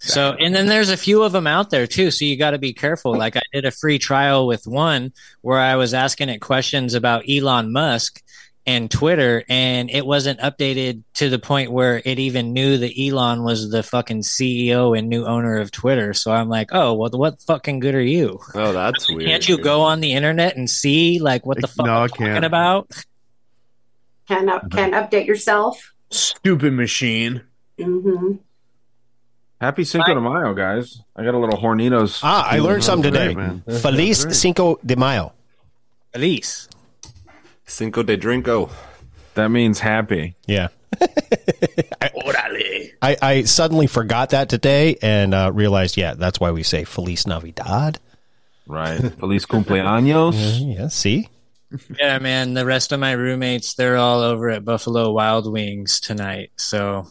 [0.06, 2.12] So, and then there's a few of them out there too.
[2.12, 3.18] So you got to be careful.
[3.18, 7.24] Like I did a free trial with one where I was asking it questions about
[7.28, 8.22] Elon Musk
[8.68, 13.44] and Twitter, and it wasn't updated to the point where it even knew that Elon
[13.44, 16.14] was the fucking CEO and new owner of Twitter.
[16.14, 18.40] So I'm like, oh, well, what fucking good are you?
[18.54, 19.26] Oh, that's weird.
[19.26, 22.44] Can't you go on the internet and see like what the fuck No, I'm talking
[22.44, 22.92] about?
[24.28, 25.94] Can up, can update yourself.
[26.10, 27.42] Stupid machine.
[27.80, 28.34] hmm
[29.62, 31.02] Happy Cinco de Mayo, guys.
[31.16, 32.20] I got a little Hornitos.
[32.24, 33.34] ah, I learned something today.
[33.34, 33.80] Great.
[33.82, 35.34] Feliz Cinco de Mayo.
[36.14, 36.68] Elise.
[37.66, 38.70] Cinco de Drinko.
[39.36, 40.36] That means happy.
[40.46, 40.70] Yeah.
[43.02, 47.28] I, I suddenly forgot that today and uh, realized, yeah, that's why we say Feliz
[47.28, 48.00] Navidad.
[48.66, 49.00] Right.
[49.20, 50.76] Feliz cumpleaños.
[50.76, 51.30] Yeah, see?
[52.00, 52.54] Yeah, man.
[52.54, 56.52] The rest of my roommates, they're all over at Buffalo Wild Wings tonight.
[56.58, 57.08] So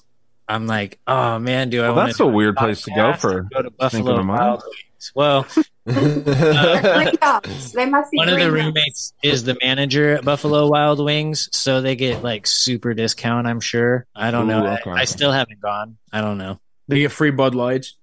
[0.49, 3.43] I'm like, oh man, do I Well, want that's a weird place to go for
[3.43, 4.37] go to Buffalo Mayo.
[4.37, 5.13] Wild Wings?
[5.15, 5.47] Well,
[5.87, 7.73] uh, Green dogs.
[7.73, 11.81] They must be One of the roommates is the manager at Buffalo Wild Wings, so
[11.81, 13.47] they get like super discount.
[13.47, 14.07] I'm sure.
[14.15, 14.63] I don't know.
[14.65, 14.91] Ooh, I- okay.
[14.91, 15.97] I, still haven't gone.
[16.13, 16.59] I don't know.
[16.89, 17.97] They get free Bud Lights.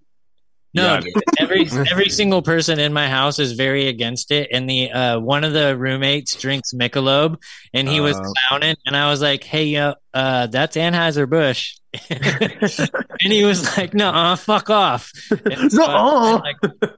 [0.73, 4.49] No, Yeah, every every single person in my house is very against it.
[4.53, 7.37] And the uh, one of the roommates drinks Michelob,
[7.73, 8.33] and he was Oh.
[8.49, 11.75] clowning, and I was like, "Hey, yo, uh that's Anheuser Busch,"
[12.09, 15.11] and he was like, "No, fuck off."
[15.45, 16.91] And so I- like,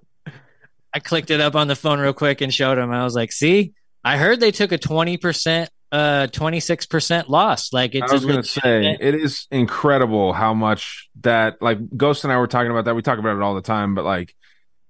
[0.94, 2.92] I clicked it up on the phone real quick and showed him.
[2.92, 7.30] I was like, "See, I heard they took a twenty percent, uh, twenty six percent
[7.30, 7.72] loss.
[7.72, 12.24] Like it's I was going to say it is incredible how much that like Ghost
[12.24, 12.96] and I were talking about that.
[12.96, 14.36] We talk about it all the time, but like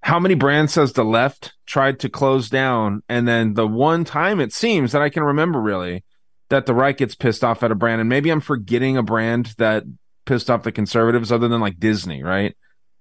[0.01, 4.39] how many brands has the left tried to close down, and then the one time
[4.39, 6.05] it seems that I can remember really
[6.49, 9.53] that the right gets pissed off at a brand, and maybe I'm forgetting a brand
[9.57, 9.83] that
[10.25, 12.55] pissed off the conservatives other than like Disney, right?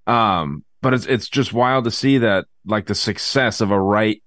[0.09, 4.21] Um, but it's it's just wild to see that like the success of a right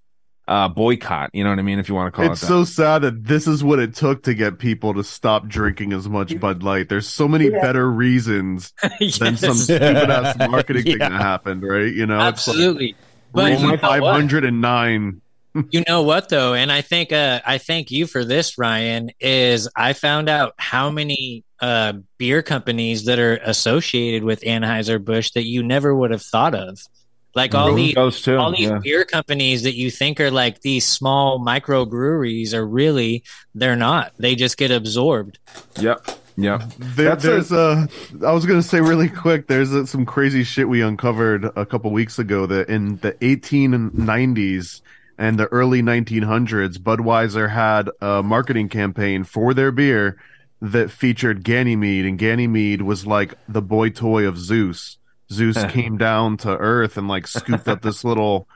[0.48, 1.30] uh boycott.
[1.34, 1.80] You know what I mean?
[1.80, 3.96] If you want to call It's it It's so sad that this is what it
[3.96, 6.90] took to get people to stop drinking as much Bud Light.
[6.90, 7.62] There's so many Yeah.
[7.62, 8.74] better reasons
[9.20, 11.92] than some stupid ass marketing thing that happened, right?
[11.94, 12.90] You know, Absolutely.
[12.90, 13.00] it's
[13.34, 13.82] But like you reason know what?
[13.82, 15.22] 509.
[15.72, 19.12] You know what though, and I think uh, I thank you for this, Ryan.
[19.22, 25.32] Is I found out how many uh, beer companies that are associated with Anheuser Busch
[25.32, 26.78] that you never would have thought of,
[27.36, 28.80] like all these Those two, all these yeah.
[28.82, 34.14] beer companies that you think are like these small microbreweries are really they're not.
[34.18, 35.38] They just get absorbed.
[35.80, 36.08] Yep.
[36.38, 36.64] Yep.
[36.78, 37.88] There, That's there's a.
[38.26, 39.48] I was gonna say really quick.
[39.48, 44.82] There's a, some crazy shit we uncovered a couple weeks ago that in the 1890s
[45.18, 50.18] and the early 1900s, Budweiser had a marketing campaign for their beer
[50.62, 54.98] that featured Ganymede, and Ganymede was like the boy toy of Zeus.
[55.32, 58.48] Zeus came down to Earth and like scooped up this little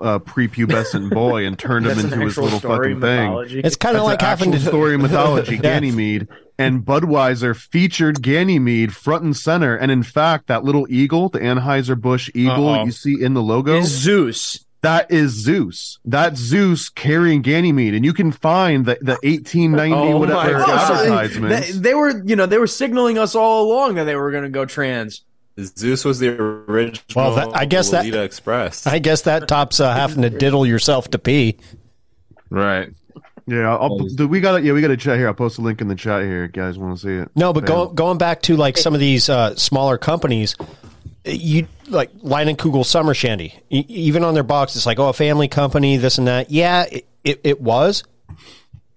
[0.00, 3.62] uh, prepubescent boy and turned him into his little story fucking thing.
[3.64, 6.28] It's kind of like an having actual to story of mythology, Ganymede.
[6.58, 9.76] And Budweiser featured Ganymede front and center.
[9.76, 12.84] And in fact, that little eagle, the Anheuser-Busch eagle Uh-oh.
[12.84, 14.64] you see in the logo, Is Zeus.
[14.80, 15.98] that is Zeus.
[16.06, 17.92] That's Zeus carrying Ganymede.
[17.92, 21.72] And you can find the, the 1890 Oh whatever advertisements.
[21.72, 24.44] They, they were, you know, they were signaling us all along that they were going
[24.44, 25.25] to go trans.
[25.58, 27.02] Zeus was the original.
[27.14, 28.86] Well, that- I guess that- Express.
[28.86, 31.56] I guess that tops uh, having to diddle yourself to pee.
[32.50, 32.90] Right.
[33.46, 35.28] yeah, I'll, do we got to Yeah, we got a chat here.
[35.28, 36.44] I'll post a link in the chat here.
[36.44, 37.30] if you Guys, want to see it?
[37.34, 40.56] No, but go, going back to like some of these uh, smaller companies,
[41.24, 43.54] you like Leinenkugel Summer Shandy.
[43.70, 46.50] E- even on their box, it's like, oh, a family company, this and that.
[46.50, 48.04] Yeah, it, it, it was.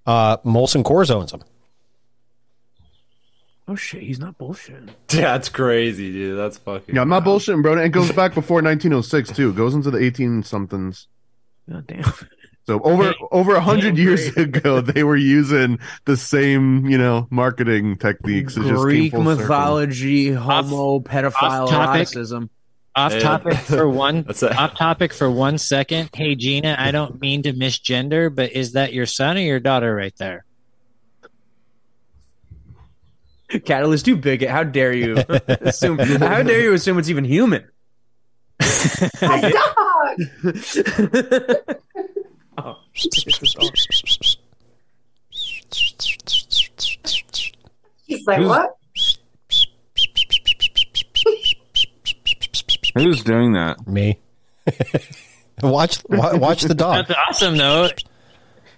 [0.05, 1.41] Uh, Molson Coors owns them.
[3.69, 4.89] Oh shit, he's not bullshitting.
[5.07, 6.37] That's crazy, dude.
[6.39, 6.95] That's fucking.
[6.95, 7.39] Yeah, I'm not wild.
[7.41, 7.73] bullshitting, bro.
[7.73, 9.49] And it goes back before 1906 too.
[9.51, 11.07] It goes into the 18 somethings.
[11.69, 12.03] God damn.
[12.67, 14.49] So over Hey, over a hundred hey, years great.
[14.57, 18.57] ago, they were using the same, you know, marketing techniques.
[18.57, 19.37] It just came Greek full circle.
[19.41, 22.07] mythology, homo, pedophile, off-topic.
[22.09, 22.51] eroticism.
[22.95, 23.19] Off Yeah.
[23.21, 24.21] topic for one.
[24.21, 26.11] That's off topic for one second.
[26.13, 29.95] Hey Gena, I don't mean to misgender, but is that your son or your daughter
[29.95, 30.45] right there?
[33.65, 34.49] Katillest, you bigot.
[34.49, 35.97] How dare you assume?
[35.97, 37.67] how dare you assume it's even human?
[39.21, 40.17] My dog.
[42.59, 42.75] oh,
[48.05, 48.77] He's like, what?
[52.95, 53.87] Who's doing that?
[53.87, 54.19] Me.
[55.63, 57.07] watch, watch the dog.
[57.07, 57.89] That's awesome though.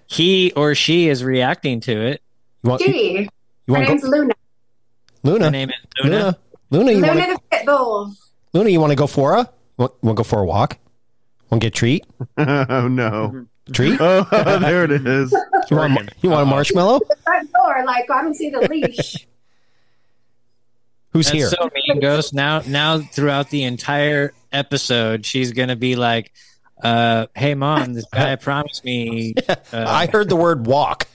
[0.08, 2.22] He or she is reacting to it.
[2.64, 3.30] You want, you, Kitty.
[3.68, 4.34] Her name's go, Luna.
[5.24, 5.46] Luna?
[5.46, 6.16] Her name is Luna.
[6.18, 6.38] Luna?
[6.72, 8.14] Luna, you Luna want to, the pit bull.
[8.54, 9.50] Luna, you want to go for a?
[9.78, 10.78] Want, want to go for a walk?
[11.50, 12.06] Want to get a treat?
[12.38, 13.46] oh no!
[13.74, 13.98] Treat?
[14.02, 14.24] Oh,
[14.60, 15.32] there it is.
[15.70, 17.00] You want, you want a marshmallow?
[17.08, 19.28] The front door, like I don't see the leash.
[21.14, 21.48] Who's That's here?
[21.50, 22.34] so mean, Ghost.
[22.34, 26.32] Now, now throughout the entire episode, she's gonna be like,
[26.82, 31.08] uh, "Hey, mom, this guy promised me." Uh, I heard the word walk.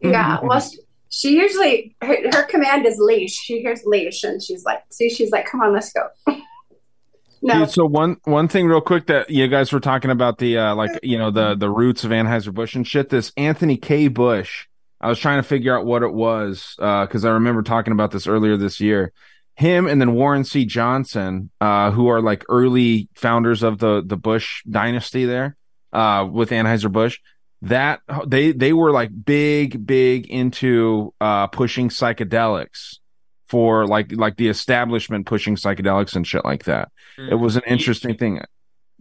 [0.00, 0.40] yeah.
[0.42, 0.78] Well, she,
[1.16, 3.32] she usually her, her command is leash.
[3.32, 6.08] She hears leash, and she's like, "See, she's like, come on, let's go."
[7.42, 10.58] no, Dude, so one one thing real quick that you guys were talking about the
[10.58, 13.08] uh like you know the the roots of Anheuser Busch and shit.
[13.08, 14.08] This Anthony K.
[14.08, 14.66] Bush.
[15.00, 18.26] I was trying to figure out what it was because I remember talking about this
[18.26, 19.12] earlier this year.
[19.54, 20.66] Him and then Warren C.
[20.66, 25.56] Johnson, uh, who are like early founders of the the Bush dynasty there
[25.94, 27.18] uh, with Anheuser Busch.
[27.68, 32.98] That they they were like big big into uh, pushing psychedelics
[33.48, 36.90] for like like the establishment pushing psychedelics and shit like that.
[37.18, 38.40] It was an interesting thing.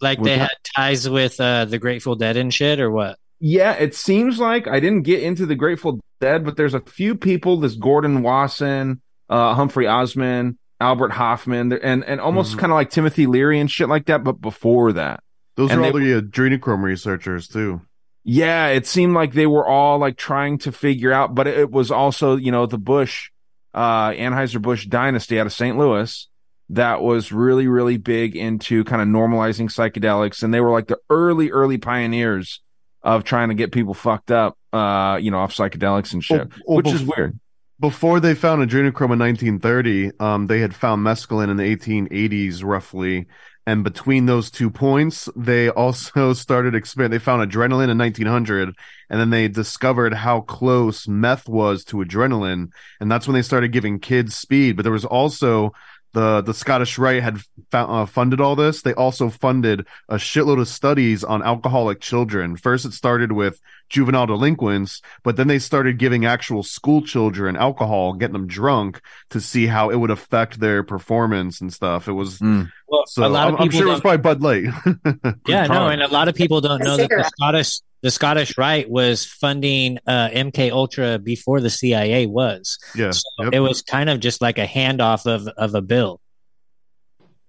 [0.01, 3.17] Like With they that- had ties with uh, the Grateful Dead and shit, or what?
[3.39, 7.15] Yeah, it seems like I didn't get into the Grateful Dead, but there's a few
[7.15, 7.57] people.
[7.59, 12.59] This Gordon Wasson, uh, Humphrey Osmond, Albert Hofmann, and and almost Mhm.
[12.59, 14.23] kind of like Timothy Leary and shit like that.
[14.23, 15.19] But before that,
[15.57, 17.81] Those And are all they- the adrenochrome researchers too.
[18.25, 21.33] Yeah, it seemed like they were all like trying to figure out.
[21.35, 23.29] But it was also you know the Bush,
[23.73, 25.77] uh, Anheuser Busch dynasty out of St.
[25.77, 26.27] Louis
[26.69, 30.97] that was really really big into kind of normalizing psychedelics, and they were like the
[31.09, 32.61] early early pioneers
[33.03, 36.49] of trying to get people fucked up, uh, you know, off psychedelics and shit, Well-
[36.65, 37.39] well, which is weird.
[37.79, 43.27] Before they found adrenochrome in 1930, um, they had found mescaline in the 1880s, roughly.
[43.67, 47.11] And between those two points, they also started expand.
[47.11, 48.75] They found adrenaline in 1900,
[49.09, 53.71] and then they discovered how close meth was to adrenaline, and that's when they started
[53.71, 54.75] giving kids speed.
[54.75, 55.73] But there was also
[56.15, 57.37] the the Scottish Rite had
[57.69, 58.81] found, uh, funded all this.
[58.81, 62.57] They also funded a shitload of studies on alcoholic children.
[62.57, 68.13] First, it started with juvenile delinquents, but then they started giving actual school children alcohol,
[68.13, 68.99] getting them drunk
[69.29, 72.07] to see how it would affect their performance and stuff.
[72.07, 72.71] It was Mm.
[72.87, 75.35] Well, so a lot I'm, of I'm sure it was don't- probably Bud Light.
[75.47, 77.23] Yeah, no, and a lot of people don't know that the.
[77.23, 82.77] Scottish the Scottish Rite was funding uh, MK Ultra before the CIA was.
[82.95, 83.09] yeah.
[83.09, 83.53] So Yep.
[83.53, 86.21] it was kind of just like a handoff of of a bill.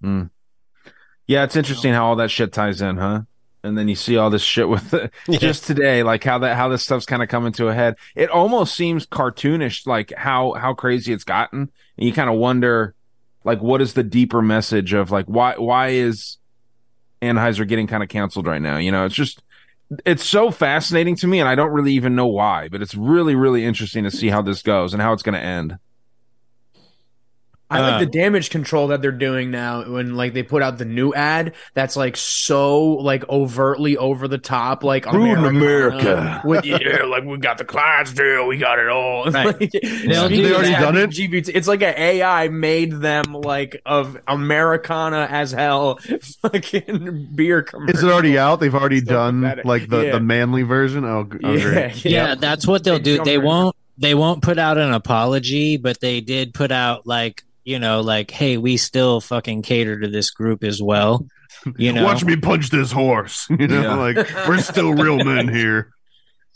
[0.03, 3.23] Yeah, it's interesting how all that shit ties in, huh?
[3.65, 5.39] And then you see all this shit with the, Yeah.
[5.39, 7.97] just today, like how that how this stuff's kind of coming to a head.
[8.15, 11.61] It almost seems cartoonish, like how how crazy it's gotten,
[11.99, 12.95] and you kind of wonder,
[13.45, 16.39] like, what is the deeper message of like why why is
[17.21, 18.79] Anheuser getting kind of canceled right now?
[18.79, 19.43] You know, it's just
[20.05, 23.35] it's so fascinating to me, and I don't really even know why, but it's really
[23.35, 25.79] really interesting to see how this goes and how it's going to end.
[27.69, 30.79] I Uh, like the damage control that they're doing now when like they put out
[30.79, 35.51] the new ad that's like so like overtly over the top like Ruin Americana
[36.09, 36.43] America.
[36.47, 39.61] with yeah like we got the Clydesdale we got it all Right.
[39.61, 41.11] Like, They'll speaking do of already done it?
[41.11, 45.97] LGBT it's like an AI made them like of Americana as hell
[46.43, 48.61] fucking beer commercial Is it already out?
[48.61, 49.65] They've already So done pathetic.
[49.65, 50.13] like the, Yeah.
[50.13, 51.05] the manly version.
[51.05, 52.05] Oh, oh yeah, great.
[52.05, 52.35] Yeah, yeah.
[52.37, 53.23] that's what they'll do.
[53.25, 57.79] They won't they won't put out an apology, but they did put out like, you
[57.79, 61.27] know, like, hey, we still fucking cater to this group as well.
[61.77, 62.05] You know.
[62.05, 63.47] Watch me punch this horse.
[63.59, 63.95] You know, Yeah.
[63.97, 64.17] like
[64.49, 65.91] we're still real men here.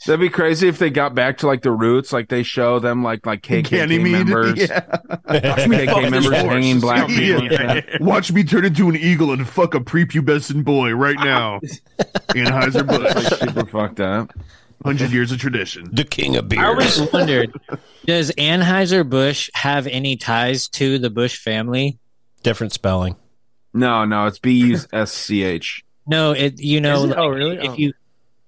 [0.06, 3.02] That'd be crazy if they got back to like the roots, like they show them
[3.04, 4.12] like like KKK Ganymede.
[4.28, 4.80] members, Yeah.
[5.28, 7.52] KKK members hanging black people.
[7.52, 7.82] Yeah.
[8.00, 11.60] Watch me turn into an eagle and fuck a prepubescent boy right now.
[12.30, 14.32] Anheuser Like Busch, super fucked up.
[14.84, 15.88] Hundred years of tradition.
[15.92, 16.60] The king of beer.
[16.60, 17.52] I always wondered,
[18.06, 21.98] does Anheuser Busch have any ties to the Bush family?
[22.42, 23.16] Different spelling.
[23.74, 25.84] No, no, it's B U S C H.
[26.06, 27.08] No, it you know it?
[27.08, 27.56] like, Oh, really?
[27.58, 27.74] if Oh.
[27.76, 27.92] you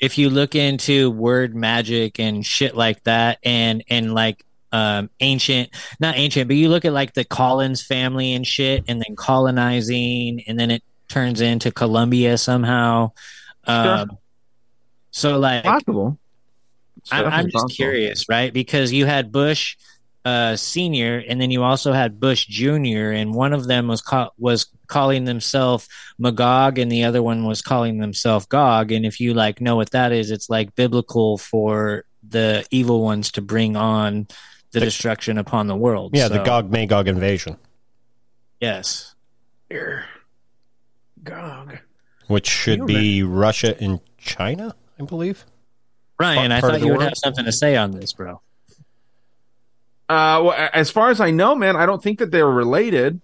[0.00, 5.68] if you look into word magic and shit like that and and like um ancient
[6.00, 10.42] not ancient but you look at like the Collins family and shit and then colonizing
[10.48, 13.12] and then it turns into Columbia somehow
[13.66, 14.10] um
[15.12, 16.18] so like Possible.
[17.02, 18.52] It's I, I'm just curious, right?
[18.52, 19.76] Because you had Bush
[20.24, 24.30] uh, senior, and then you also had Bush junior, and one of them was ca-
[24.38, 25.88] was calling themselves
[26.18, 28.92] Magog, and the other one was calling themselves Gog.
[28.92, 33.32] And if you like know what that is, it's like biblical for the evil ones
[33.32, 34.28] to bring on
[34.70, 36.12] the destruction upon the world.
[36.14, 37.56] Yeah, the Gog Magog invasion,
[38.60, 39.14] Yes.
[39.68, 40.04] Here.
[41.24, 41.78] Gog.
[42.28, 45.44] which should be Russia and China, I believe.
[46.22, 47.02] Ryan, Part I of thought the you would world?
[47.10, 48.40] have something to say on this, bro.
[50.08, 53.20] Uh, well, as far as I know, man, I don't think that they're related.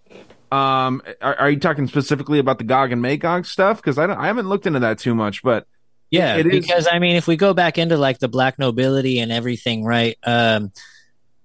[0.50, 3.76] Um, are, are you talking specifically about the Gog and Magog stuff?
[3.76, 5.66] Because I don't, I haven't looked into that too much, but
[6.10, 9.18] Yeah, It is- because I mean, if we go back into like the black nobility
[9.20, 10.16] and everything, right?
[10.24, 10.72] Um,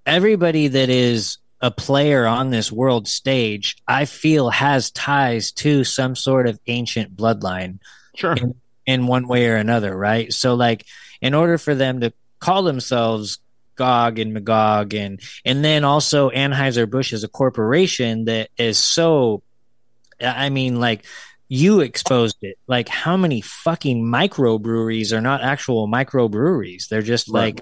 [0.06, 6.16] everybody that is a player on this world stage, I feel, has ties to some
[6.16, 7.80] sort of ancient bloodline
[8.16, 8.36] sure.
[8.86, 10.32] in one way or another, right?
[10.32, 10.86] So, like,
[11.24, 13.39] in order for them to call themselves
[13.76, 19.41] Gog and Magog, and and then also Anheuser Busch is a corporation that is so,
[20.21, 21.05] I mean, like
[21.47, 22.57] you exposed it.
[22.67, 26.88] Like, how many fucking microbreweries are not actual microbreweries?
[26.88, 27.55] They're just Right.
[27.55, 27.61] like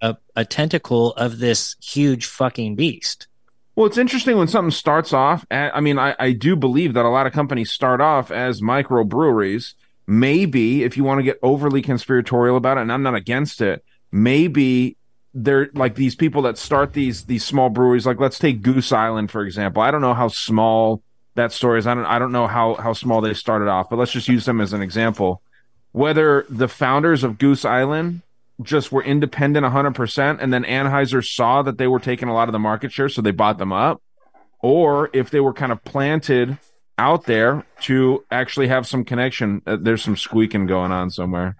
[0.00, 3.26] a, a tentacle of this huge fucking beast.
[3.74, 5.46] Well, it's interesting when something starts off.
[5.50, 9.74] I mean, I, I do believe that a lot of companies start off as microbreweries.
[10.10, 13.84] Maybe if you want to get overly conspiratorial about it, and I'm not against it,
[14.10, 14.96] maybe
[15.34, 18.06] they're like these people that start these these small breweries.
[18.06, 19.82] Like let's take Goose Island for example.
[19.82, 21.02] I don't know how small
[21.34, 21.86] that story is.
[21.86, 24.46] I don't I don't know how how small they started off, but let's just use
[24.46, 25.42] them as an example.
[25.92, 28.22] Whether the founders of Goose Island
[28.62, 32.52] just were independent 100% and then Anheuser saw that they were taking a lot of
[32.52, 34.02] the market share so they bought them up
[34.60, 36.58] or if they were kind of planted
[36.98, 41.56] out there to actually have some connection Uh, there's some squeaking going on somewhere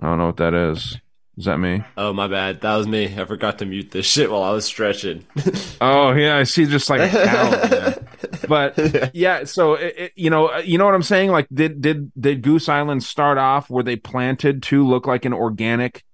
[0.00, 0.98] I don't know what that is
[1.36, 3.06] is that me Oh my bad, that was me.
[3.18, 5.24] I forgot to mute this shit while I was stretching.
[5.80, 7.94] Oh yeah, I see just like a cow.
[8.48, 11.30] But yeah, so it, it, you know, you know what I'm saying?
[11.30, 15.32] Like, did did did Goose Island start off were they planted to look like an
[15.32, 16.04] organic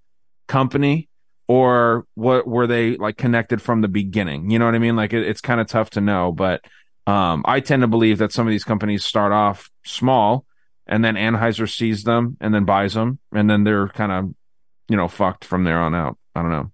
[0.46, 1.08] company,
[1.48, 4.50] or what were they like connected from the beginning?
[4.50, 4.96] You know what I mean?
[4.96, 6.32] Like, it, it's kind of tough to know.
[6.32, 6.62] But
[7.09, 10.44] um, I tend to believe that some of these companies start off small,
[10.86, 14.34] and then Anheuser sees them and then buys them, and then they're kind of
[14.90, 16.18] you know fucked from there on out.
[16.34, 16.70] I don't know.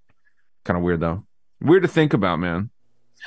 [0.64, 1.24] Kind of weird though.
[1.60, 2.70] Weird to think about, man.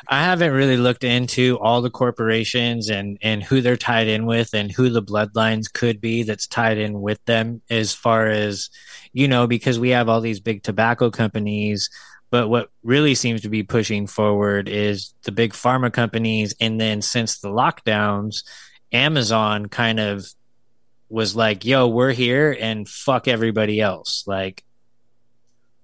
[0.10, 4.54] I haven't really looked into all the corporations and and who they're tied in with
[4.54, 8.70] and who the bloodlines could be that's tied in with them as far as
[9.14, 11.90] you know because we have all these big tobacco companies
[12.30, 17.02] but what really seems to be pushing forward is the big pharma companies and then
[17.02, 18.44] since the lockdowns
[18.92, 20.26] Amazon kind of
[21.10, 24.64] was like yo we're here and fuck everybody else like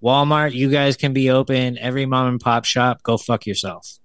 [0.03, 3.99] Walmart you guys can be open every mom and pop shop go fuck yourself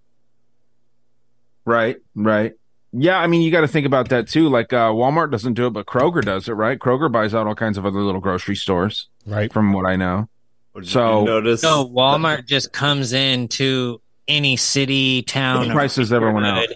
[1.65, 2.55] Right, right.
[2.93, 4.49] Yeah, I mean, you got to think about that too.
[4.49, 6.79] Like uh, Walmart doesn't do it, but Kroger does it, right?
[6.79, 9.53] Kroger buys out all kinds of other little grocery stores, Right.
[9.53, 10.31] from what I know.
[10.79, 11.63] Or did So- you notice?
[11.63, 16.67] No, Walmart just comes into any city, town, or Prices everyone out.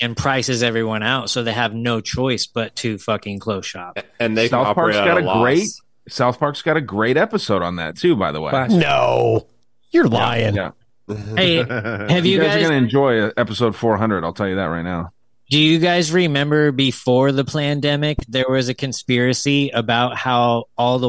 [0.00, 3.98] and prices everyone out, so they have no choice but to fucking close shop.
[4.20, 5.68] and they South operate Park's at got a a great.
[6.08, 8.50] South Park's got a great episode on that too, by the way.
[8.50, 8.78] Classic.
[8.78, 9.46] No,
[9.90, 10.54] you're lying.
[10.54, 10.72] Yeah,
[11.36, 12.62] Hey, have you, you guys, are guys?
[12.64, 14.22] gonna enjoy uh, episode 400.
[14.24, 15.12] I'll tell you that right now.
[15.48, 21.08] Do you guys remember before the pandemic, there was a conspiracy about how all the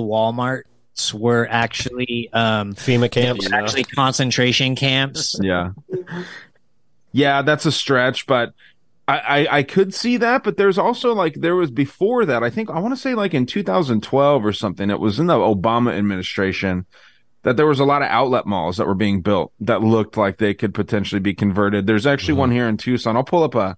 [0.98, 3.48] WalMarts were actually um, FEMA camps.
[3.50, 3.58] Yeah.
[3.58, 5.40] actually concentration camps?
[5.42, 5.72] Yeah,
[7.12, 8.54] yeah, that's a stretch, but
[9.08, 10.44] I, I I could see that.
[10.44, 12.44] But there's also like there was before that.
[12.44, 14.90] I think I want to say like in 2012 or something.
[14.90, 16.86] It was in the Obama administration
[17.44, 20.38] that there was a lot of outlet malls that were being built that looked like
[20.38, 21.88] they could potentially be converted.
[21.88, 23.16] There's actually one here in Tucson.
[23.16, 23.78] I'll pull up a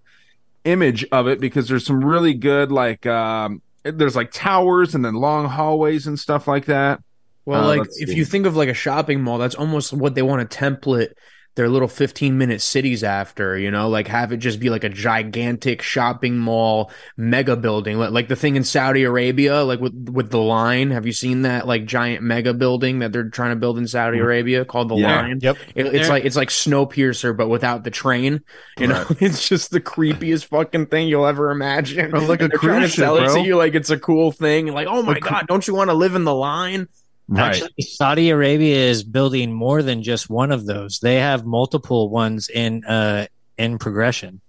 [0.65, 5.13] image of it because there's some really good like um there's like towers and then
[5.13, 7.01] long hallways and stuff like that.
[7.46, 8.16] Well, Uh, like if see.
[8.16, 11.10] you think of like a shopping mall, that's almost what they want to template
[11.56, 14.90] their little 15 minute cities after, you know, like have it just be like a
[14.90, 20.30] gigantic shopping mall mega building, like, like the thing in Saudi Arabia, like with with
[20.30, 20.92] the line.
[20.92, 24.20] Have you seen that like giant mega building that they're trying to build in Saudi
[24.20, 25.02] Arabia called the Mm-hmm.
[25.04, 25.22] Yeah.
[25.22, 25.40] line?
[25.42, 25.58] Yep.
[25.76, 28.42] It, it's There- like it's like Snowpiercer, but without the train.
[28.80, 32.14] You know, it's just the creepiest fucking thing you'll ever imagine.
[32.16, 33.36] Or like a And they're trying to cruise ship, sell it bro.
[33.36, 34.68] to you like it's a cool thing.
[34.68, 36.88] Like, oh my A cru- god, don't you want to live in the line?
[37.32, 37.61] Right.
[37.61, 40.99] Actually, Saudi Arabia is building more than just one of those.
[40.99, 43.27] They have multiple ones in uh
[43.57, 44.41] in progression.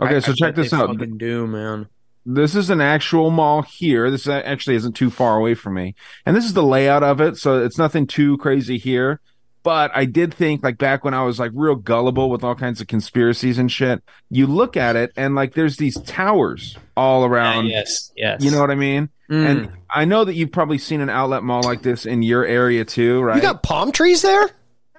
[0.00, 0.88] Okay, I- so I check this out.
[0.90, 1.88] fucking do man.
[2.26, 4.10] this is an actual mall here.
[4.10, 5.94] This actually isn't too far away from me.
[6.26, 7.36] And this is the layout of it.
[7.38, 9.20] So it's nothing too crazy here.
[9.68, 12.80] But I did think like back when I was like real gullible with all kinds
[12.80, 17.66] of conspiracies and shit, you look at it and like there's these towers all around.
[17.66, 18.42] yes, yes.
[18.42, 19.10] You know what I mean?
[19.30, 19.46] Mm.
[19.46, 22.86] And I know that you've probably seen an outlet mall like this in your area
[22.86, 23.36] too, right?
[23.36, 24.48] You got palm trees there?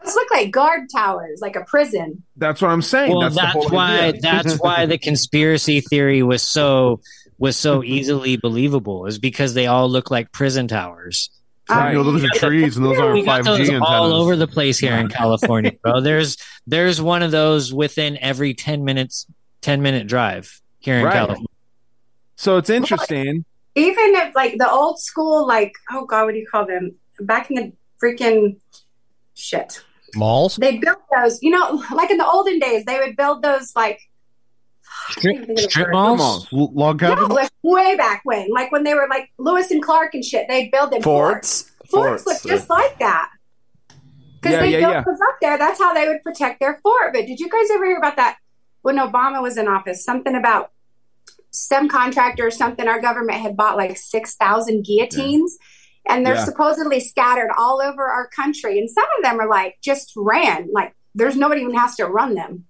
[0.04, 2.22] Those look like guard towers, like a prison.
[2.38, 3.12] that's what I'm saying.
[3.12, 4.22] well, that's, that's, why idea.
[4.22, 7.02] that's why the conspiracy theory was so
[7.40, 11.32] was so easily believable is because they all look like prison towers.
[11.70, 11.92] Right.
[11.92, 13.82] You know, those are trees and those aren't 5G antennas.
[13.86, 16.02] all over the place here in California, bro.
[16.02, 19.28] There's there's one of those within every ten minutes,
[19.62, 21.14] ten minute drive here in Right.
[21.14, 21.46] California.
[22.36, 23.46] So it's interesting.
[23.76, 26.96] Even if like the old school, like oh god, what do you call them?
[27.20, 28.58] Back in the freaking
[29.36, 29.84] shit,
[30.16, 30.56] Malls?
[30.56, 31.40] they built those.
[31.44, 34.09] You know, like in the olden days, they would build those like I can't even
[35.10, 35.94] Strip, think of the strip word.
[35.94, 36.48] malls.
[36.54, 40.14] L- log No, like way back when, like when they were like Lewis and Clark
[40.14, 41.72] and shit, They built them Forts.
[41.90, 43.30] Forts look just like that.
[44.42, 45.04] Because Yeah, they yeah, built yeah.
[45.06, 45.58] those up there.
[45.58, 47.14] That's how they would protect their fort.
[47.14, 48.38] But did you guys ever hear about that
[48.84, 50.04] when Obama was in office?
[50.06, 50.72] Something about
[51.52, 52.88] some contractor or something.
[52.88, 55.58] Our government had bought like 6,000 guillotines.
[56.08, 56.46] And they're Yeah.
[56.46, 58.80] supposedly scattered all over our country.
[58.80, 60.70] And some of them are like just ran.
[60.72, 62.66] Like there's nobody even has to run them.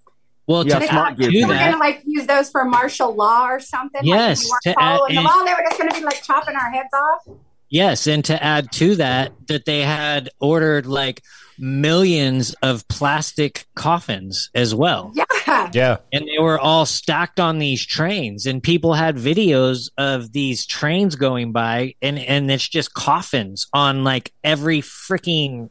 [0.50, 1.30] Well, Yeah, to smart add gear.
[1.32, 4.02] to They were that, going to like use those for martial law or something.
[4.04, 5.90] Yes, Like, if to you weren't add following the in- law, they were just going
[5.92, 7.36] to be like chopping our heads off.
[7.70, 11.22] Yes, and to add to that, that they had ordered like
[11.60, 15.12] millions of plastic coffins as well.
[15.14, 15.24] Yeah.
[15.48, 15.70] Yeah.
[15.74, 15.98] Yeah.
[16.14, 21.16] and they were all stacked on these trains and people had videos of these trains
[21.16, 25.70] going by and and it's just coffins on like every freaking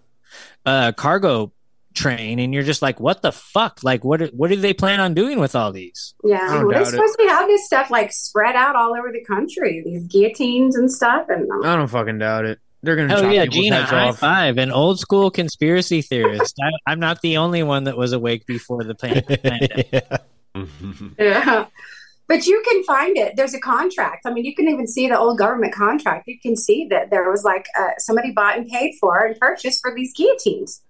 [0.67, 1.53] uh cargo
[1.99, 5.15] train and you're just like what the fuck like what what do they plan on
[5.15, 6.39] doing with all these Yeah.
[6.39, 6.91] don't They're doubt it.
[6.93, 10.91] supposed to have this stuff like spread out all over the country, these guillotines and
[10.91, 11.27] stuff.
[11.29, 12.59] And I don't fucking doubt it.
[12.83, 14.19] They're gonna oh chop yeah people's gina heads high off.
[14.19, 18.47] five an old school conspiracy theorist I, i'm not the only one that was awake
[18.47, 20.05] before the pan- pandemic
[21.19, 21.67] Yeah.
[22.29, 23.37] But you can find it.
[23.37, 24.27] There's a contract.
[24.27, 26.25] I mean, you can even see the old government contract.
[26.29, 29.81] You can see that there was like uh, somebody bought and paid for and purchased
[29.81, 30.83] for these guillotines.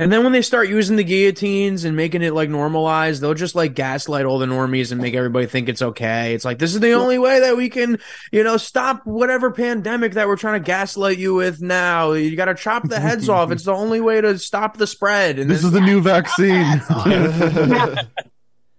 [0.00, 3.54] And then when they start using the guillotines and making it like normalized, they'll just
[3.54, 6.32] like gaslight all the normies and make everybody think it's okay.
[6.32, 7.98] It's like this is the only way that we can,
[8.32, 12.12] you know, stop whatever pandemic that we're trying to gaslight you with now.
[12.12, 13.52] You got to chop the heads off.
[13.52, 15.38] It's the only way to stop the spread.
[15.38, 16.80] And This is the new vaccine.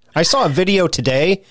[0.16, 1.44] I saw a video today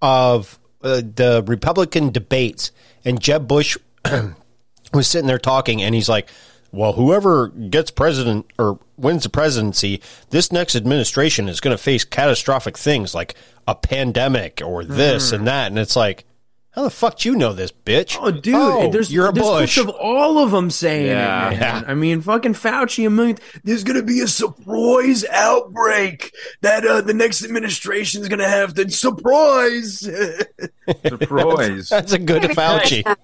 [0.00, 2.70] of uh, the Republican debates,
[3.04, 3.76] and Jeb Bush
[4.92, 6.28] was sitting there talking, and he's like,
[6.72, 10.00] "Well, whoever gets president or wins the presidency,
[10.30, 13.34] this next administration is going to face catastrophic things like
[13.66, 16.24] a pandemic or this and that." And it's like,
[16.72, 18.18] how the fuck do you know this, bitch?
[18.20, 19.78] Oh, dude, there's you're a there's Bush.
[19.78, 21.50] of all of them saying Yeah.
[21.50, 21.58] it.
[21.58, 21.84] Man.
[21.88, 23.38] I mean, fucking Fauci a million.
[23.64, 28.90] There's gonna be a surprise outbreak that uh, the next administration is gonna have to
[28.90, 30.00] surprise.
[31.06, 31.88] Surprise.
[31.88, 33.16] That's a good Fauci.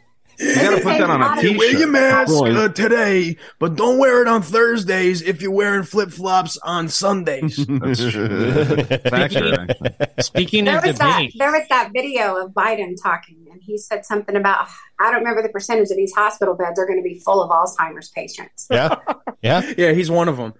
[0.43, 1.89] You gotta put that on a Wear your t-shirt.
[1.91, 6.89] mask uh, today, but don't wear it on Thursdays if you're wearing flip flops on
[6.89, 7.65] Sundays.
[7.69, 8.29] That's true.
[8.29, 11.19] That's speaking There of was that.
[11.19, 14.67] debate There was that video of Biden talking, and he said something about
[14.99, 17.51] I don't remember the percentage of these hospital beds are going to be full of
[17.51, 18.67] Alzheimer's patients.
[18.71, 18.97] Yeah,
[19.43, 19.73] yeah.
[19.79, 20.55] yeah, he's one of them.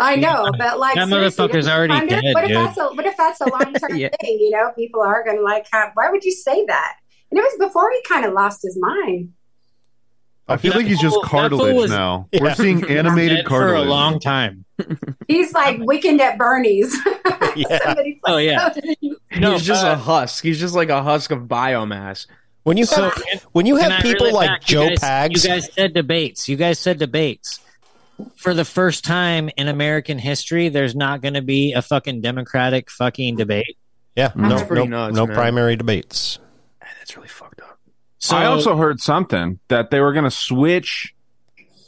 [0.00, 2.56] I know, but like That motherfucker's if- already I know, dead, What if dude.
[2.56, 4.10] that's a what if that's a long term Yeah.
[4.20, 4.38] thing?
[4.38, 5.66] You know, people are going to like.
[5.72, 6.94] Have, why would you say that?
[7.30, 9.32] And it was before he kind of lost his mind.
[10.50, 12.28] I feel like he's just That fool- that fool cartilage was- now.
[12.32, 12.42] Yeah.
[12.42, 14.64] We're seeing animated cartilage for a long time
[15.28, 16.96] He's like weekend at Bernie's.
[17.54, 17.78] Yeah.
[17.84, 18.72] Somebody Oh, yeah.
[19.38, 20.42] No, he's just uh, a husk.
[20.42, 22.26] He's just like a husk of biomass.
[22.62, 24.70] When you So, have when you have people reel like back?
[24.70, 26.48] You Joe guys- Pags, You guys said debates.
[26.48, 27.60] You guys said debates.
[28.36, 32.90] For the first time in American history, there's not going to be a fucking Democratic
[32.90, 33.76] fucking debate.
[34.16, 36.38] yeah, no, no, nuts, no primary debates.
[36.98, 37.78] That's really fucked up.
[38.18, 41.14] So I also heard something that they were going to switch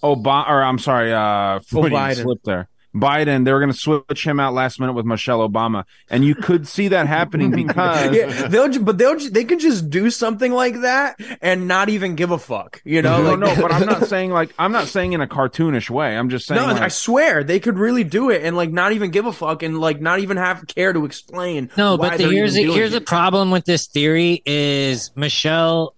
[0.02, 2.22] Obama, or I'm sorry, uh, what Biden.
[2.22, 2.68] slip there.
[2.94, 6.34] Biden, they were going to switch him out last minute with Michelle Obama, and you
[6.34, 10.80] could see that happening because yeah, they'll but they'll they can just do something like
[10.80, 12.80] that and not even give a fuck.
[12.84, 15.28] You know, no, like, no, but I'm not saying like I'm not saying in a
[15.28, 16.16] cartoonish way.
[16.16, 18.92] I'm just saying No, like, I swear they could really do it and like not
[18.92, 21.70] even give a fuck and like not even have care to explain.
[21.76, 23.00] No, why but the, here's a, here's it.
[23.00, 25.94] the problem with this theory is Michelle.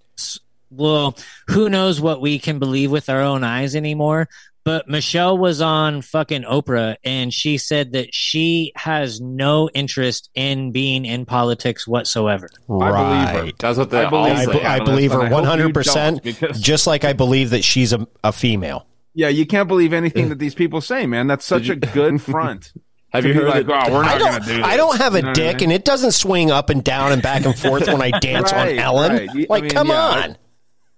[0.75, 1.19] Well,
[1.49, 4.29] who knows what we can believe with our own eyes anymore?
[4.65, 10.71] But Michelle was on fucking Oprah, and she said that she has no interest in
[10.71, 12.49] being in politics whatsoever.
[12.71, 13.53] I believe her.
[13.59, 14.79] That's what they I all believe I, say.
[14.79, 17.93] be- believe her and I hope you 100%, because- just like I believe that she's
[17.93, 18.87] a, a female.
[19.15, 21.27] yeah, you can't believe anything that these people say, man.
[21.27, 22.73] That's such a good front.
[23.13, 24.67] Have you heard like, that- oh, we're I not going don't, to do this.
[24.67, 25.63] I don't have a You know what I dick, mean?
[25.65, 28.73] and it doesn't swing up and down and back and forth when I dance Right,
[28.75, 29.13] on Ellen.
[29.13, 29.35] right.
[29.35, 30.37] You- I Like, mean, come yeah, on.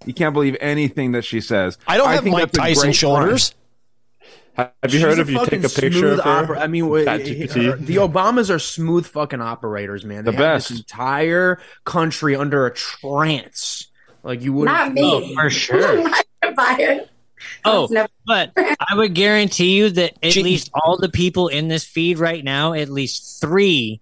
[0.06, 1.78] You can't believe anything that she says.
[1.86, 3.54] I don't have think Mike that's Tyson great shoulders.
[4.56, 6.28] Have you She's heard a if you take a picture of her?
[6.44, 7.64] opera- I mean, wait, ChatGPT?
[7.66, 10.24] her- uh, the Obamas are smooth fucking operators, man.
[10.24, 10.68] They The have best.
[10.68, 13.88] This entire country under a trance,
[14.22, 15.02] like you would Not me.
[15.02, 15.98] Oh, for sure.
[15.98, 17.10] I'm not gonna buy it.
[17.64, 20.42] Oh, never- but I would guarantee you that at Gee.
[20.44, 24.00] least all the people in this feed right now, at least three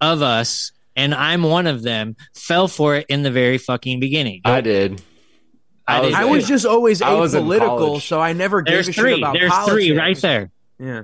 [0.00, 4.40] of us, and I'm one of them, fell for it in the very fucking beginning.
[4.44, 5.00] I did.
[5.86, 6.14] I I was.
[6.14, 8.04] I was just always I apolitical, college.
[8.06, 9.10] so I never gave There's a three.
[9.12, 9.72] shit about There's politics.
[9.86, 10.50] three right there.
[10.78, 11.02] Yeah,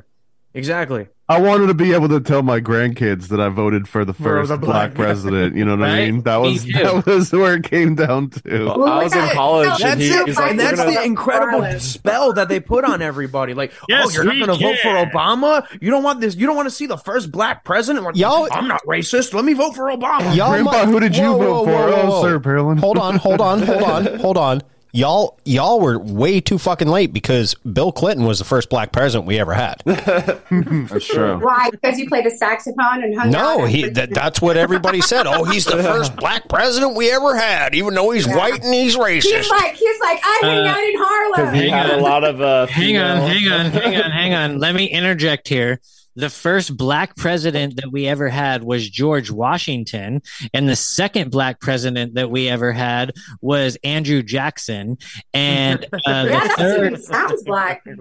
[0.55, 1.09] exactly.
[1.29, 4.25] I wanted to be able to tell my grandkids that I voted for the For
[4.25, 5.55] first the black black- president.
[5.55, 6.23] You know what I mean?
[6.23, 6.73] That was too.
[6.73, 8.65] that was where it came down to.
[8.65, 11.05] Well, oh I was in college, and That's he, he's like, and that's gonna- the
[11.05, 11.81] incredible Garland.
[11.83, 13.55] spell that they put on everybody.
[13.55, 14.89] Like, oh, you're not going to vote for.
[14.89, 15.65] Obama?
[15.81, 16.35] You don't want this?
[16.35, 18.05] You don't want to see the first black president?
[18.05, 19.33] Well, Y'all- I'm not racist.
[19.33, 20.35] Let me vote for Obama.
[20.35, 21.71] Y'all Grandpa, might- who did you Whoa, vote whoa, for?
[21.71, 22.23] whoa, whoa, Oh, whoa.
[22.23, 22.79] sir, Palin.
[22.79, 24.63] Hold on, hold on, hold on, hold on.
[24.93, 29.27] Y'all, y'all were way too fucking late because Bill Clinton was the first black president
[29.27, 29.81] we ever had.
[29.87, 31.39] That's true.
[31.39, 31.71] Why?
[31.71, 33.59] Because you played a saxophone and hung out.
[33.59, 33.89] No, he.
[33.89, 35.27] That, that's what everybody said.
[35.27, 38.97] Oh, he's the first black president we ever had, even though he's white and he's
[38.97, 39.23] racist.
[39.23, 39.51] He's racist.
[39.51, 41.55] like, he's like, I hang Uh, out in Harlem.
[41.55, 41.99] he Hang had on.
[41.99, 44.59] a lot of uh, Hang on, hang on, hang on, hang on.
[44.59, 45.81] Let me interject here.
[46.21, 50.23] The first black president that we ever had was George Washington,
[50.55, 54.99] and the second black president that we ever had was Andrew Jackson,
[55.35, 57.03] and uh, yeah, the third.
[57.03, 57.83] sounds black.
[57.89, 57.93] Oh,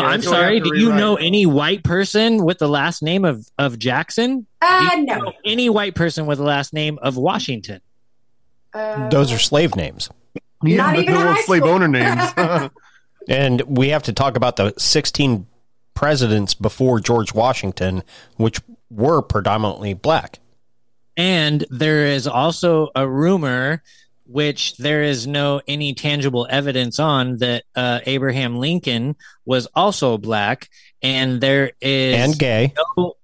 [0.00, 0.54] Yeah, I'm that's what we sorry.
[0.56, 4.46] have to Do you know any white person with the last name of of Jackson?
[4.60, 5.18] Uh, Do you no.
[5.18, 7.80] know any white person with the last name of Washington?
[8.74, 10.10] Uh, Those are slave names.
[10.64, 11.72] Yeah, Not but even they're in all high slave school.
[11.72, 12.70] owner names.
[13.28, 15.46] And we have to talk about the 16
[15.96, 18.04] presidents before George Washington,
[18.36, 20.38] which were predominantly black.
[21.16, 23.82] And there is also a rumor,
[24.26, 30.68] which there is no any tangible evidence on, that uh, Abraham Lincoln was also black,
[31.02, 32.74] and there is and gay.
[32.98, 33.14] no,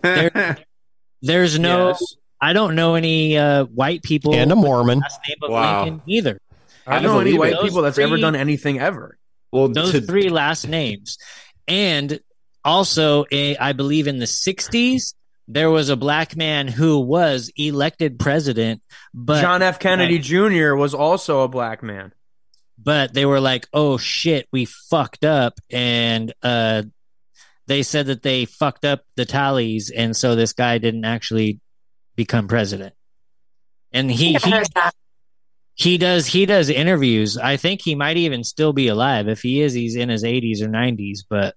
[0.00, 0.56] there,
[1.22, 1.88] there's no.
[1.88, 2.16] Yes.
[2.40, 5.00] I don't know any uh, white people And a Mormon.
[5.00, 5.82] last name of Wow.
[5.84, 6.40] Lincoln either.
[6.86, 9.18] I don't know any white people that's ever done anything ever.
[9.52, 11.18] Well, those to- three last names.
[11.68, 12.20] And
[12.64, 15.14] also, eh, I believe in the 60s,
[15.46, 18.82] there was a black man who was elected president,
[19.14, 19.78] but John F.
[19.78, 20.74] Kennedy Jr.
[20.74, 22.12] was also a black man.
[22.76, 26.82] but they were like, "Oh shit, we fucked up," and uh,
[27.66, 31.60] they said that they fucked up the tallies, and so this guy didn't actually
[32.14, 32.94] become president.
[33.90, 34.94] And he he, heard that.
[35.78, 37.38] He does he does interviews.
[37.38, 39.28] I think he might even still be alive.
[39.28, 41.20] If he is, he's in his 80s or 90s.
[41.28, 41.54] But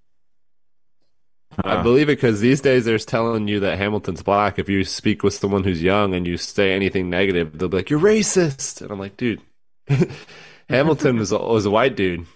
[1.63, 4.59] I believe it because these days there's telling you that Hamilton's black.
[4.59, 7.89] If you speak with someone who's young and you say anything negative, they'll be like,
[7.89, 9.41] "You're racist," and I'm like, "Dude,
[10.69, 12.27] Hamilton was a, was a white dude."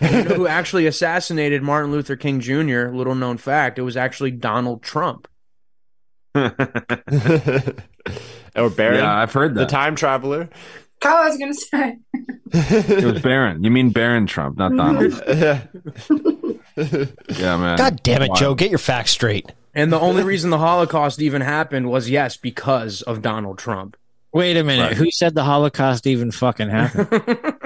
[0.00, 2.88] You know who actually assassinated Martin Luther King Jr.?
[2.88, 3.80] Little known fact.
[3.80, 5.26] It was actually Donald Trump.
[6.34, 6.50] or
[8.70, 10.48] Barron, Yeah, I've heard the time traveler.
[11.04, 11.96] Oh, I was gonna say.
[12.54, 13.64] It was Barron.
[13.64, 15.12] You mean Barron Trump, not Donald.
[15.28, 15.62] yeah,
[17.56, 17.78] man.
[17.78, 18.38] God damn it, Wild.
[18.38, 18.54] Joe.
[18.54, 19.50] Get your facts straight.
[19.74, 23.96] And the only reason the Holocaust even happened was, yes, because of Donald Trump.
[24.34, 24.96] wait a minute, Right.
[24.96, 27.52] who said the Holocaust even fucking happened?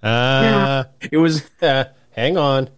[0.00, 2.70] Uh, It was uh, hang on.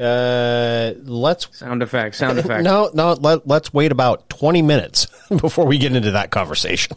[0.00, 2.64] Uh, let's sound effects, sound effects.
[2.64, 3.12] no, no.
[3.12, 6.96] Let, let's wait about twenty minutes before we get into that conversation.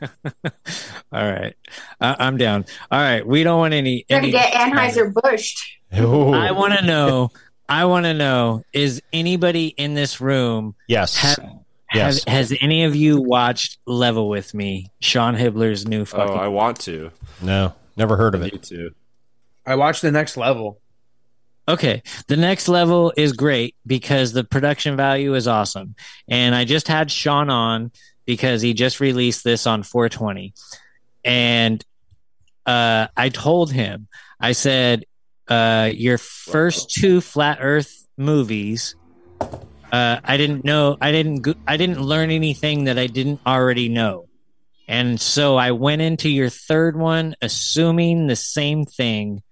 [0.02, 0.08] All
[1.12, 1.54] right,
[2.00, 2.64] I, I'm down.
[2.90, 4.04] All right, we don't want any.
[4.08, 5.54] Gonna any get Anheuser Busch.
[5.92, 7.30] I want to know.
[7.68, 11.38] I want to know: Is anybody in this room yes, have,
[11.92, 12.24] yes.
[12.24, 14.90] have has any of you watched Level with Me?
[15.00, 16.34] Sean Hibbeler's new Oh.
[16.34, 17.10] I want to.
[17.40, 18.62] no, never heard of Me it.
[18.62, 18.90] too.
[19.66, 20.80] I watched the next level.
[21.66, 25.94] Okay, the next level is great because the production value is awesome,
[26.28, 27.90] and I just had Sean on
[28.24, 30.54] because he just released this on 420,
[31.24, 31.84] and
[32.66, 34.08] uh, I told him,
[34.40, 35.04] I said,
[35.48, 38.96] uh, your first two flat Earth movies,
[39.92, 44.28] uh, I didn't know, I didn't, I didn't learn anything that I didn't already know.
[44.86, 49.42] And so I went into your third one assuming the same thing,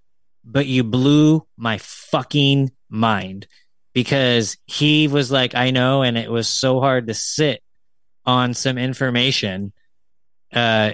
[0.44, 3.46] but you blew my fucking mind
[3.94, 7.62] because he was like, I know, and it was so hard to sit
[8.24, 9.72] on some information
[10.52, 10.92] uh,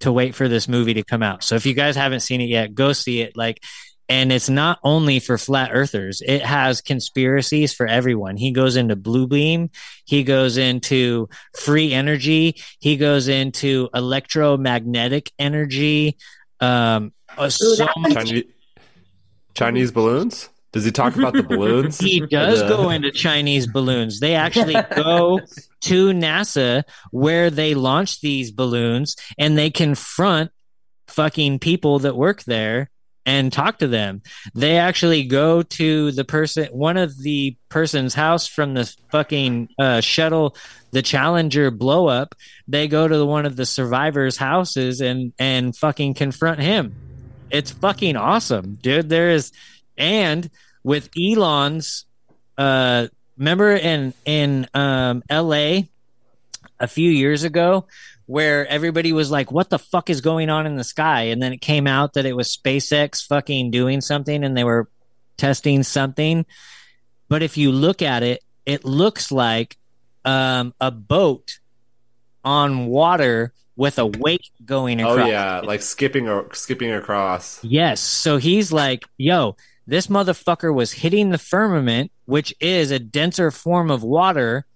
[0.00, 1.42] to wait for this movie to come out.
[1.42, 3.36] So if you guys haven't seen it yet, go see it.
[3.36, 3.62] Like,
[4.08, 8.36] and it's not only for flat earthers, it has conspiracies for everyone.
[8.36, 9.70] He goes into blue beam,
[10.06, 16.16] he goes into free energy, he goes into electromagnetic energy.
[16.60, 17.12] Um,
[17.48, 18.44] so much Chinese
[19.54, 20.48] Chinese balloons.
[20.78, 21.98] Does he talk about the balloons?
[22.00, 24.20] he does The- go into Chinese balloons.
[24.20, 25.40] They actually go
[25.80, 30.52] to NASA where they launch these balloons and they confront
[31.08, 32.90] fucking people that work there
[33.26, 34.22] and talk to them.
[34.54, 40.00] They actually go to the person, one of the person's house from the fucking uh,
[40.00, 40.56] shuttle,
[40.92, 42.36] the Challenger blow up.
[42.68, 46.94] They go to the, one of the survivors' houses and and fucking confront him.
[47.50, 49.08] It's fucking awesome, dude.
[49.08, 49.50] There is,
[49.96, 50.48] and
[50.88, 52.06] with Elon's,
[52.56, 55.86] uh, remember in in um L.A.
[56.80, 57.86] a few years ago
[58.24, 61.52] where everybody was like, "What the fuck is going on in the sky?" And then
[61.52, 64.88] it came out that it was SpaceX fucking doing something, and they were
[65.36, 66.46] testing something.
[67.28, 69.76] But if you look at it, it looks like
[70.24, 71.58] um, a boat
[72.46, 75.18] on water with a wake going across.
[75.18, 77.62] Oh yeah, like skipping or skipping across.
[77.62, 78.00] Yes.
[78.00, 79.56] So he's like, yo,
[79.88, 84.66] this motherfucker was hitting the firmament, which is a denser form of water,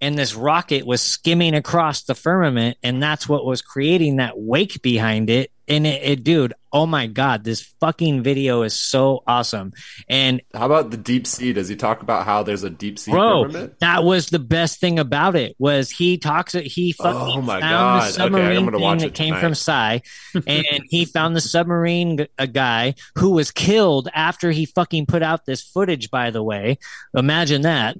[0.00, 4.80] and this rocket was skimming across the firmament, and that's what was creating that wake
[4.80, 5.50] behind it.
[5.70, 9.72] And it, it dude, oh my god, this fucking video is so awesome.
[10.08, 11.52] And How about the deep sea?
[11.52, 13.46] Does he talk about how there's a deep sea bro,
[13.80, 17.60] that was the best thing about it was he talks he oh fucking Oh my
[17.60, 18.02] found God.
[18.02, 19.40] the Okay, submarine I'm gonna thing watch that it came tonight.
[19.40, 19.98] from Psy,
[20.46, 25.46] and he found the submarine a guy who was killed after he fucking put out
[25.46, 26.10] this footage.
[26.10, 26.78] By the way,
[27.14, 27.96] imagine that.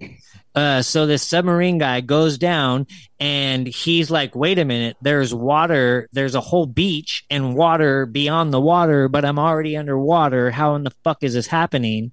[0.54, 2.86] Uh, so this submarine guy goes down
[3.20, 8.52] and he's like, wait a minute, there's water, there's a whole beach and water beyond
[8.52, 10.50] the water, but I'm already underwater.
[10.50, 12.12] How in the fuck is this happening?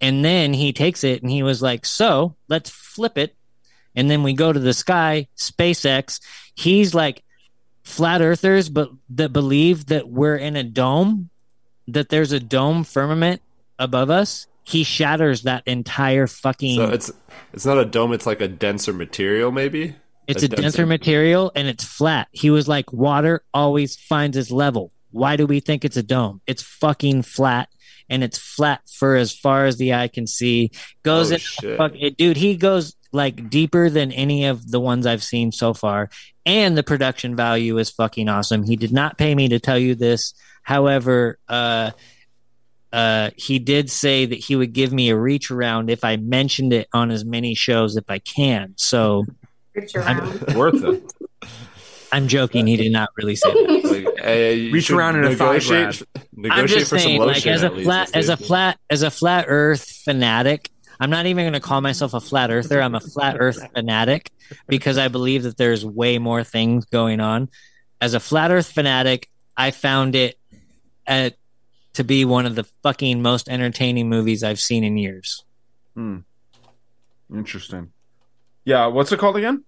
[0.00, 3.36] And then he takes it and he was like, so let's flip it.
[3.94, 6.20] And then we go to the sky, SpaceX.
[6.54, 7.22] He's like,
[7.86, 11.30] flat earthers, but that believe that we're in a dome,
[11.86, 13.40] that there's a dome firmament
[13.78, 14.48] above us.
[14.66, 16.76] He shatters that entire fucking.
[16.76, 17.12] So it's
[17.52, 18.12] it's not a dome.
[18.12, 19.94] It's like a denser material, maybe.
[20.26, 22.26] It's a denser material and it's flat.
[22.32, 24.90] He was like, water always finds its level.
[25.12, 26.40] Why do we think it's a dome?
[26.48, 27.68] It's fucking flat
[28.08, 30.72] and it's flat for as far as the eye can see.
[31.04, 31.36] Goes Oh,
[31.68, 35.52] in, fuck, it, dude, he goes like deeper than any of the ones I've seen
[35.52, 36.10] so far.
[36.44, 38.64] And the production value is fucking awesome.
[38.64, 40.34] He did not pay me to tell you this.
[40.62, 41.92] However, uh,
[42.96, 46.72] uh, he did say that he would give me a reach around if I mentioned
[46.72, 48.72] it on as many shows if I can.
[48.76, 49.26] So
[49.74, 50.54] Reach around.
[50.54, 51.12] Worth it.
[52.10, 52.66] I'm joking.
[52.66, 53.84] He did not really say that.
[53.84, 56.02] Like, hey, Reach around in a thigh negotiate,
[56.50, 59.02] I'm just for saying, some like as a at least, flat, as a flat, as
[59.02, 60.70] a flat Earth fanatic.
[60.98, 62.80] I'm not even going to call myself a flat earther.
[62.80, 64.30] I'm a flat Earth fanatic
[64.68, 67.50] because I believe that there's way more things going on.
[68.00, 70.38] As a flat Earth fanatic, I found it
[71.06, 71.28] uh,
[71.96, 75.44] to be one of the fucking most entertaining movies I've seen in years.
[77.32, 77.92] Interesting.
[78.64, 79.64] Yeah, what's it called again?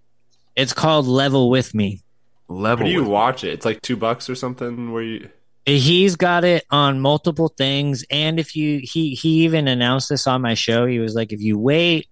[0.56, 2.00] It's called Level with Me.
[2.48, 2.84] Level.
[2.84, 3.52] Where do you with- watch it?
[3.52, 4.92] It's like two bucks or something.
[4.92, 5.28] Where you?
[5.66, 10.40] He's got it on multiple things, and if you he he even announced this on
[10.40, 10.86] my show.
[10.86, 12.08] He was like, if you wait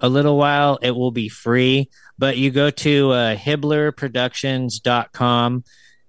[0.00, 1.88] a little while, it will be free.
[2.18, 5.64] But you go to uh, HibbelerProductions.com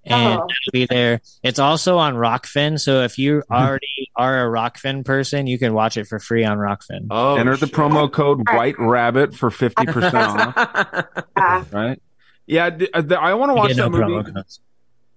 [0.06, 0.46] and Oh.
[0.46, 1.22] it'll be there.
[1.44, 5.98] It's also on Rokfin, so if you already are a Rokfin person, you can watch
[5.98, 7.08] it for free on Rokfin.
[7.10, 7.76] Oh, Enter the shit.
[7.76, 10.16] promo code White Rabbit for fifty percent
[10.58, 11.74] off.
[11.74, 12.02] Right?
[12.46, 14.34] Yeah, d- uh, I want to watch that no movie.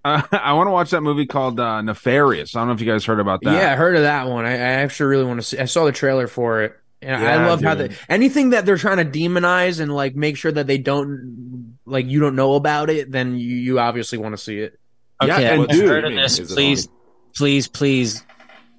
[0.05, 2.55] Uh, I want to watch that movie called uh, Nefarious.
[2.55, 3.53] I don't know if you guys heard about that.
[3.53, 4.45] Yeah, I heard of that one.
[4.47, 5.59] I, I actually really want to see.
[5.59, 7.91] I saw the trailer for it, and I Yeah, love how dude.
[7.93, 12.07] the anything that they're trying to demonize and like make sure that they don't like
[12.07, 13.11] you don't know about it.
[13.13, 14.79] Then you, you obviously want to see it.
[15.23, 16.39] Yeah, Okay, and I've dude- this.
[16.39, 16.89] Is it Please,
[17.35, 18.23] please, please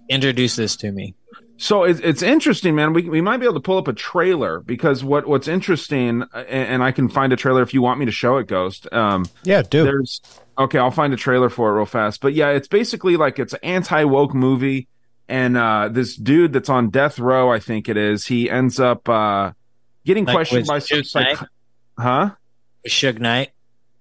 [0.09, 1.13] introduce this to me.
[1.59, 2.93] So it's it's interesting, man.
[2.93, 6.28] We we might be able to pull up a trailer because what what's interesting, uh,
[6.47, 8.88] and, and I can find a trailer if you want me to show it, Ghost.
[8.93, 9.88] Um, Yeah, dude.
[9.88, 10.22] there's
[10.59, 12.22] okay, I'll find a trailer for it real fast.
[12.22, 14.88] But yeah, it's basically like it's an anti woke movie,
[15.30, 19.07] and uh, this dude that's on death row, I think it is, he ends up
[19.09, 19.51] uh,
[20.05, 21.49] getting Like questioned with by some Suge psych- Knight?
[21.97, 22.30] huh?
[22.88, 23.51] Suge Knight.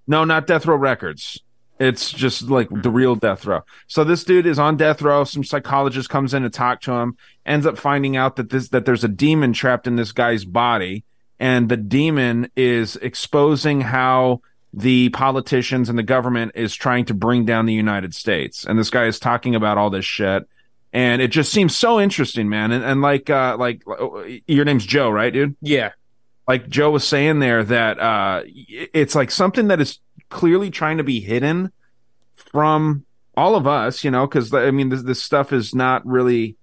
[0.07, 1.41] No, not Death Row Records.
[1.79, 3.61] It's just like the real death row.
[3.85, 5.23] So this dude is on death row.
[5.25, 8.85] Some psychologist comes in to talk to him, ends up finding out that this that
[8.85, 11.03] there's a demon trapped in this guy's body,
[11.39, 14.41] and the demon is exposing how
[14.73, 18.65] the politicians and the government is trying to bring down the United States.
[18.65, 20.47] And this guy is talking about all this shit.
[20.93, 22.71] And it just seems so interesting, man.
[22.71, 23.83] And, and like, uh, like
[24.47, 25.55] your name's Joe, right, dude?
[25.61, 25.91] Yeah,
[26.47, 31.03] like Joe was saying there that uh it's like something that is clearly trying to
[31.03, 31.71] be hidden
[32.35, 36.55] from all of us, you know, because I mean this, this stuff is not really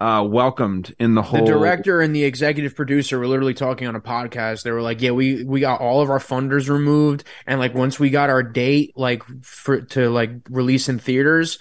[0.00, 1.44] uh welcomed in the whole.
[1.44, 4.62] the director and the executive producer were literally talking on a podcast.
[4.62, 7.98] They were like, "Yeah, we we got all of our funders removed, and like once
[7.98, 11.58] we got our date, like for to like release in theaters."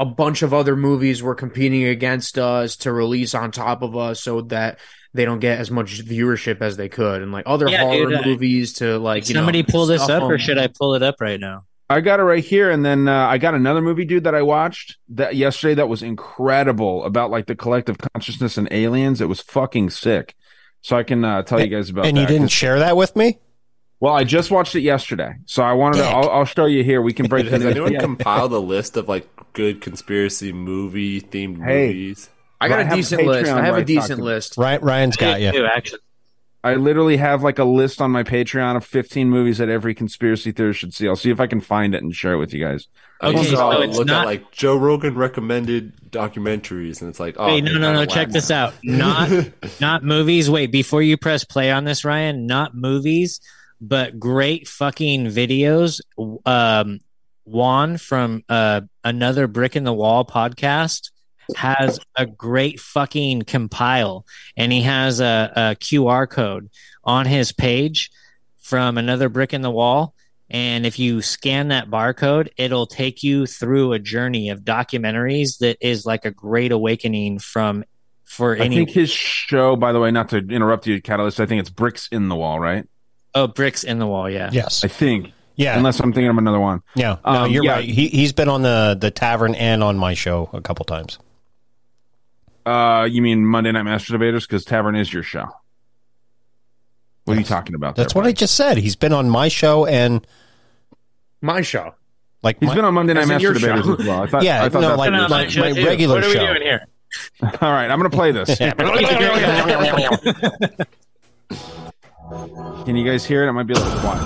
[0.00, 4.20] A bunch of other movies were competing against us to release on top of us,
[4.20, 4.78] so that
[5.12, 8.18] they don't get as much viewership as they could, and like other Yeah, horror dude,
[8.18, 10.94] uh, movies to like you Somebody know, pull this stuff up, or should I pull
[10.94, 11.64] it up right now?
[11.88, 14.42] I got it right here, and then uh, I got another movie, dude, that I
[14.42, 19.20] watched that yesterday that was incredible about like the collective consciousness and aliens.
[19.20, 20.34] It was fucking sick.
[20.80, 22.20] So I can uh, tell you guys about and that.
[22.20, 23.38] you didn't share that with me?
[24.04, 26.04] Well, I just watched it yesterday, so I wanted to.
[26.04, 27.00] I'll, I'll show you here.
[27.00, 27.70] We can break Has this.
[27.70, 28.00] anyone Yeah.
[28.00, 31.86] compiled a list of like good conspiracy movie themed Hey.
[31.88, 32.28] movies?
[32.60, 33.50] I got I a have decent list.
[33.50, 34.56] I have where a I decent talk to- list.
[34.58, 35.52] Ryan, Ryan's got you.
[35.52, 36.00] Too, actually.
[36.62, 40.50] I literally have like a list on my Patreon of 15 movies that every conspiracy
[40.52, 41.06] theorist should see.
[41.08, 42.88] I'll see if I can find it and share it with you guys.
[43.20, 47.00] I Okay, used to so all it's look not- at like Joe Rogan recommended documentaries,
[47.00, 48.04] and it's like, oh, Wait, no, they're no, no.
[48.06, 48.66] Check whack this now.
[48.66, 48.74] out.
[48.82, 49.30] Not,
[49.80, 50.48] not movies.
[50.50, 52.46] Wait, before you press play on this, Ryan.
[52.46, 53.40] Not movies,
[53.88, 56.00] but great fucking videos.
[56.46, 57.00] Um,
[57.44, 61.10] Juan from uh, another Brick in the Wall podcast
[61.54, 64.24] has a great fucking compile,
[64.56, 66.70] and he has a, a QR code
[67.04, 68.10] on his page
[68.60, 70.14] from another Brick in the Wall.
[70.48, 75.76] And if you scan that barcode, it'll take you through a journey of documentaries that
[75.80, 77.84] is like a great awakening from
[78.24, 81.40] for I any I think his show, by the way, not to interrupt you, Katillest.
[81.40, 82.86] I think it's Bricks in the Wall, right?
[83.34, 84.28] Oh bricks in the wall.
[84.30, 84.50] Yeah.
[84.52, 84.84] Yes.
[84.84, 85.76] I think, Yeah.
[85.76, 86.82] unless I'm thinking of another one.
[86.94, 87.16] yeah.
[87.24, 87.72] No, Um, you're yeah.
[87.72, 87.84] right.
[87.88, 91.18] He he's been on the the tavern and on my show a couple times.
[92.66, 94.46] Uh, you mean Monday Night Master Debaters?
[94.46, 95.44] Because Tavern is your show.
[97.24, 97.94] What are you talking about?
[97.96, 98.78] That's there, what I just said.
[98.78, 100.26] He's been on my show and
[101.42, 101.94] My show.
[102.42, 103.94] like He's my, been on Monday Night Master your Debaters show.
[103.96, 104.22] as well.
[104.22, 106.28] I thought, Yeah, I thought no, that's like- what my- my regular show.
[106.28, 106.86] what are we doing here?
[107.60, 108.58] All right, I'm going to play this.
[112.30, 113.48] Can you guys hear it?
[113.48, 114.22] It might be a little quiet.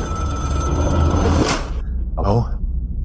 [2.14, 2.46] Hello?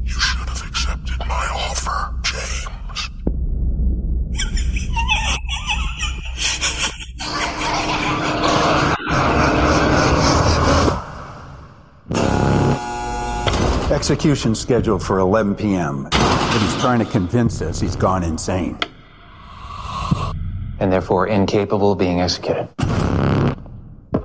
[0.03, 3.09] You should have accepted my offer, James.
[13.91, 16.03] Execution scheduled for 11 p.m.
[16.03, 18.77] But he's trying to convince us he's gone insane.
[20.79, 22.67] and therefore incapable of being executed.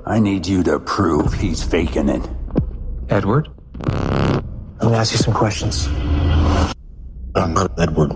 [0.09, 2.27] I need you to prove he's faking it.
[3.09, 3.47] Edward?
[4.81, 5.85] Let me ask you some questions.
[7.35, 8.13] I'm not Edward.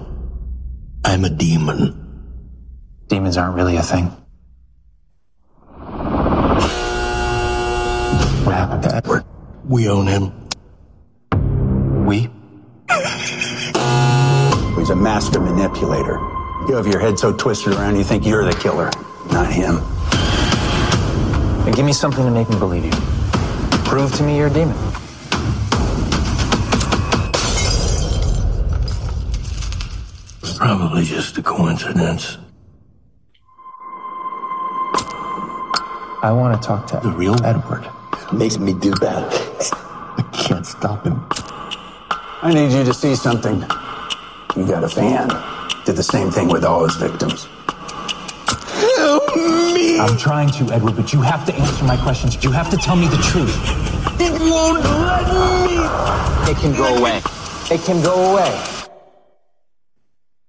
[1.05, 1.93] I'm a demon.
[3.09, 4.05] Demons aren't really a thing.
[8.41, 9.23] What happened to Edward?
[9.63, 10.31] We own him.
[12.07, 12.21] We?
[14.79, 16.17] He's a master manipulator.
[16.67, 18.89] You have your head so twisted around you think you're the killer,
[19.31, 19.79] not him.
[21.73, 22.91] Then give me something to make me believe you.
[23.83, 24.77] Prove to me you're a demon.
[30.43, 32.37] It's probably just a coincidence.
[36.21, 37.89] I want to talk to The real Edward.
[38.31, 39.33] makes me do that.
[40.19, 41.25] I can't stop him.
[42.43, 43.61] I need you to see something.
[44.55, 45.27] You got a fan.
[45.85, 47.47] Did the same thing with all his victims.
[49.03, 49.99] Help me!
[49.99, 52.41] I'm trying to, Edward, but you have to answer my questions.
[52.41, 53.53] You have to tell me the truth.
[54.17, 55.27] It won't let
[55.67, 55.75] me!
[56.49, 57.17] It can go away.
[57.69, 58.63] It can go away.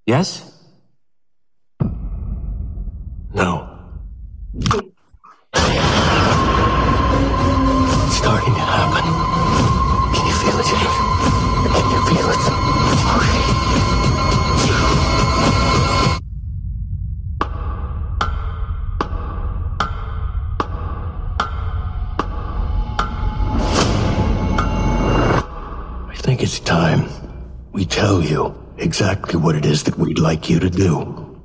[0.07, 0.53] Yes?
[3.35, 3.75] No.
[27.95, 31.41] Tell you exactly what it is that we'd like you to do.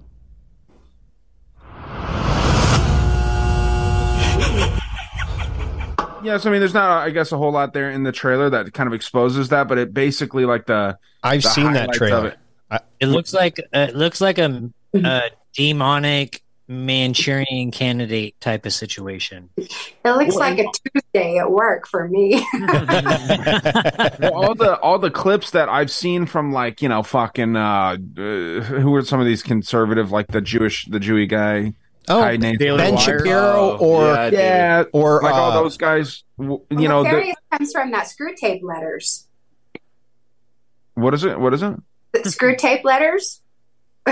[6.23, 8.73] Yes, I mean, there's not, I guess, a whole lot there in the trailer that
[8.73, 10.97] kind of exposes that, but it basically like the.
[11.21, 12.29] I've the seen that trailer.
[12.71, 12.81] it.
[12.99, 15.21] It looks like uh, it looks like a, a
[15.53, 19.49] demonic Manchurian candidate type of situation.
[19.57, 19.69] It
[20.05, 22.45] looks like a Tuesday at work for me.
[24.19, 27.59] Well, all the all the clips that I've seen from like you know fucking uh,
[27.59, 27.95] uh
[28.61, 31.73] who are some of these conservative like the Jewish the Jewy guy
[32.07, 32.97] Oh, Guy named Ben Wire.
[32.97, 37.71] Shapiro or yeah, yeah or like all uh, those guys w- you know the, comes
[37.71, 39.27] from that Screwtape letters.
[40.95, 41.75] what is it what is it
[42.13, 43.41] The Screwtape letters.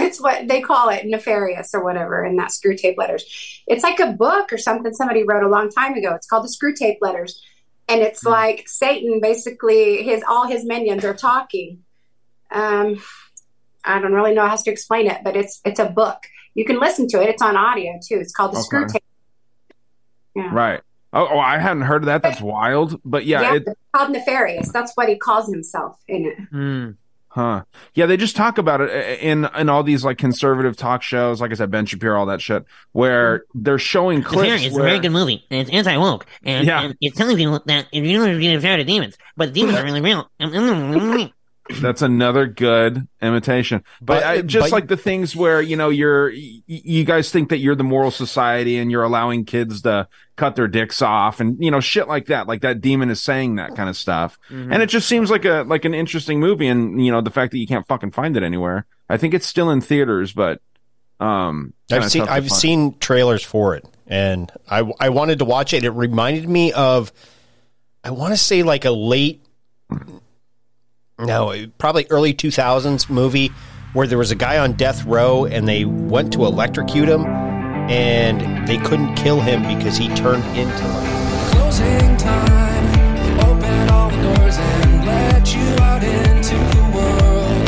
[0.01, 3.63] It's what they call it, nefarious or whatever, in that Screwtape letters.
[3.67, 6.13] It's like a book or something somebody wrote a long time ago.
[6.13, 7.41] It's called the Screwtape letters.
[7.89, 11.83] And it's like Satan basically his all his minions are talking.
[12.51, 13.01] Um
[13.85, 16.23] I don't really know how to explain it, but it's it's a book.
[16.53, 17.29] You can listen to it.
[17.29, 18.17] It's on audio too.
[18.19, 19.01] It's called the Screwtape.
[20.35, 20.53] Yeah.
[20.53, 20.81] right
[21.13, 24.11] oh, oh I hadn't heard of that that's wild but yeah, Yeah, it it's called
[24.11, 24.71] nefarious.
[24.71, 26.37] That's what he calls himself in it.
[26.51, 26.91] Hmm.
[27.37, 27.65] Huh.
[27.93, 31.39] Yeah, they just talk about it uh, in in all these like conservative talk shows,
[31.39, 34.63] like I said, Ben Shapiro, all that shit, where they're showing clips.
[34.63, 36.81] It's an where- American movie, and it's anti woke, and, Yeah.
[36.81, 39.83] and it's telling people that if you don't be afraid of demons, but demons are
[39.89, 40.27] really real.
[41.81, 43.83] That's another good imitation.
[44.01, 47.49] But, But- I, just but- like the things where you know you're you guys think
[47.49, 50.07] that you're the moral society and you're allowing kids to
[50.37, 52.47] cut their dicks off and you know shit like that.
[52.47, 54.71] Like that demon is saying that kind of stuff, Mm-hmm.
[54.71, 56.67] and it just seems like a like an interesting movie.
[56.67, 58.85] And you know the fact that you can't fucking find it anywhere.
[59.09, 60.61] I think it's still in theaters, but
[61.19, 62.51] um, I've seen I've find.
[62.61, 65.83] seen trailers for it, and I I wanted to watch it.
[65.83, 67.11] It reminded me of
[68.03, 69.41] I want to say like a late
[71.19, 73.51] no, probably early 2000s movie
[73.93, 77.25] where there was a guy on death row and they went to electrocute him
[77.89, 82.85] and they couldn't kill him because he turned into like Closing time.
[83.39, 87.67] Open all the doors and let you out into the world.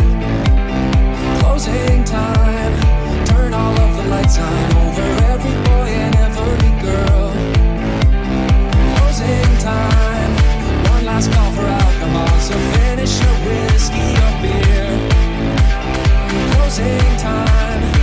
[1.39, 3.25] Closing time.
[3.25, 5.01] Turn all of the lights on over
[5.33, 7.31] every boy and every girl.
[8.97, 10.31] Closing time.
[10.91, 11.78] One last call for
[12.39, 14.87] so finish your whiskey or beer.
[16.53, 17.98] Closing time.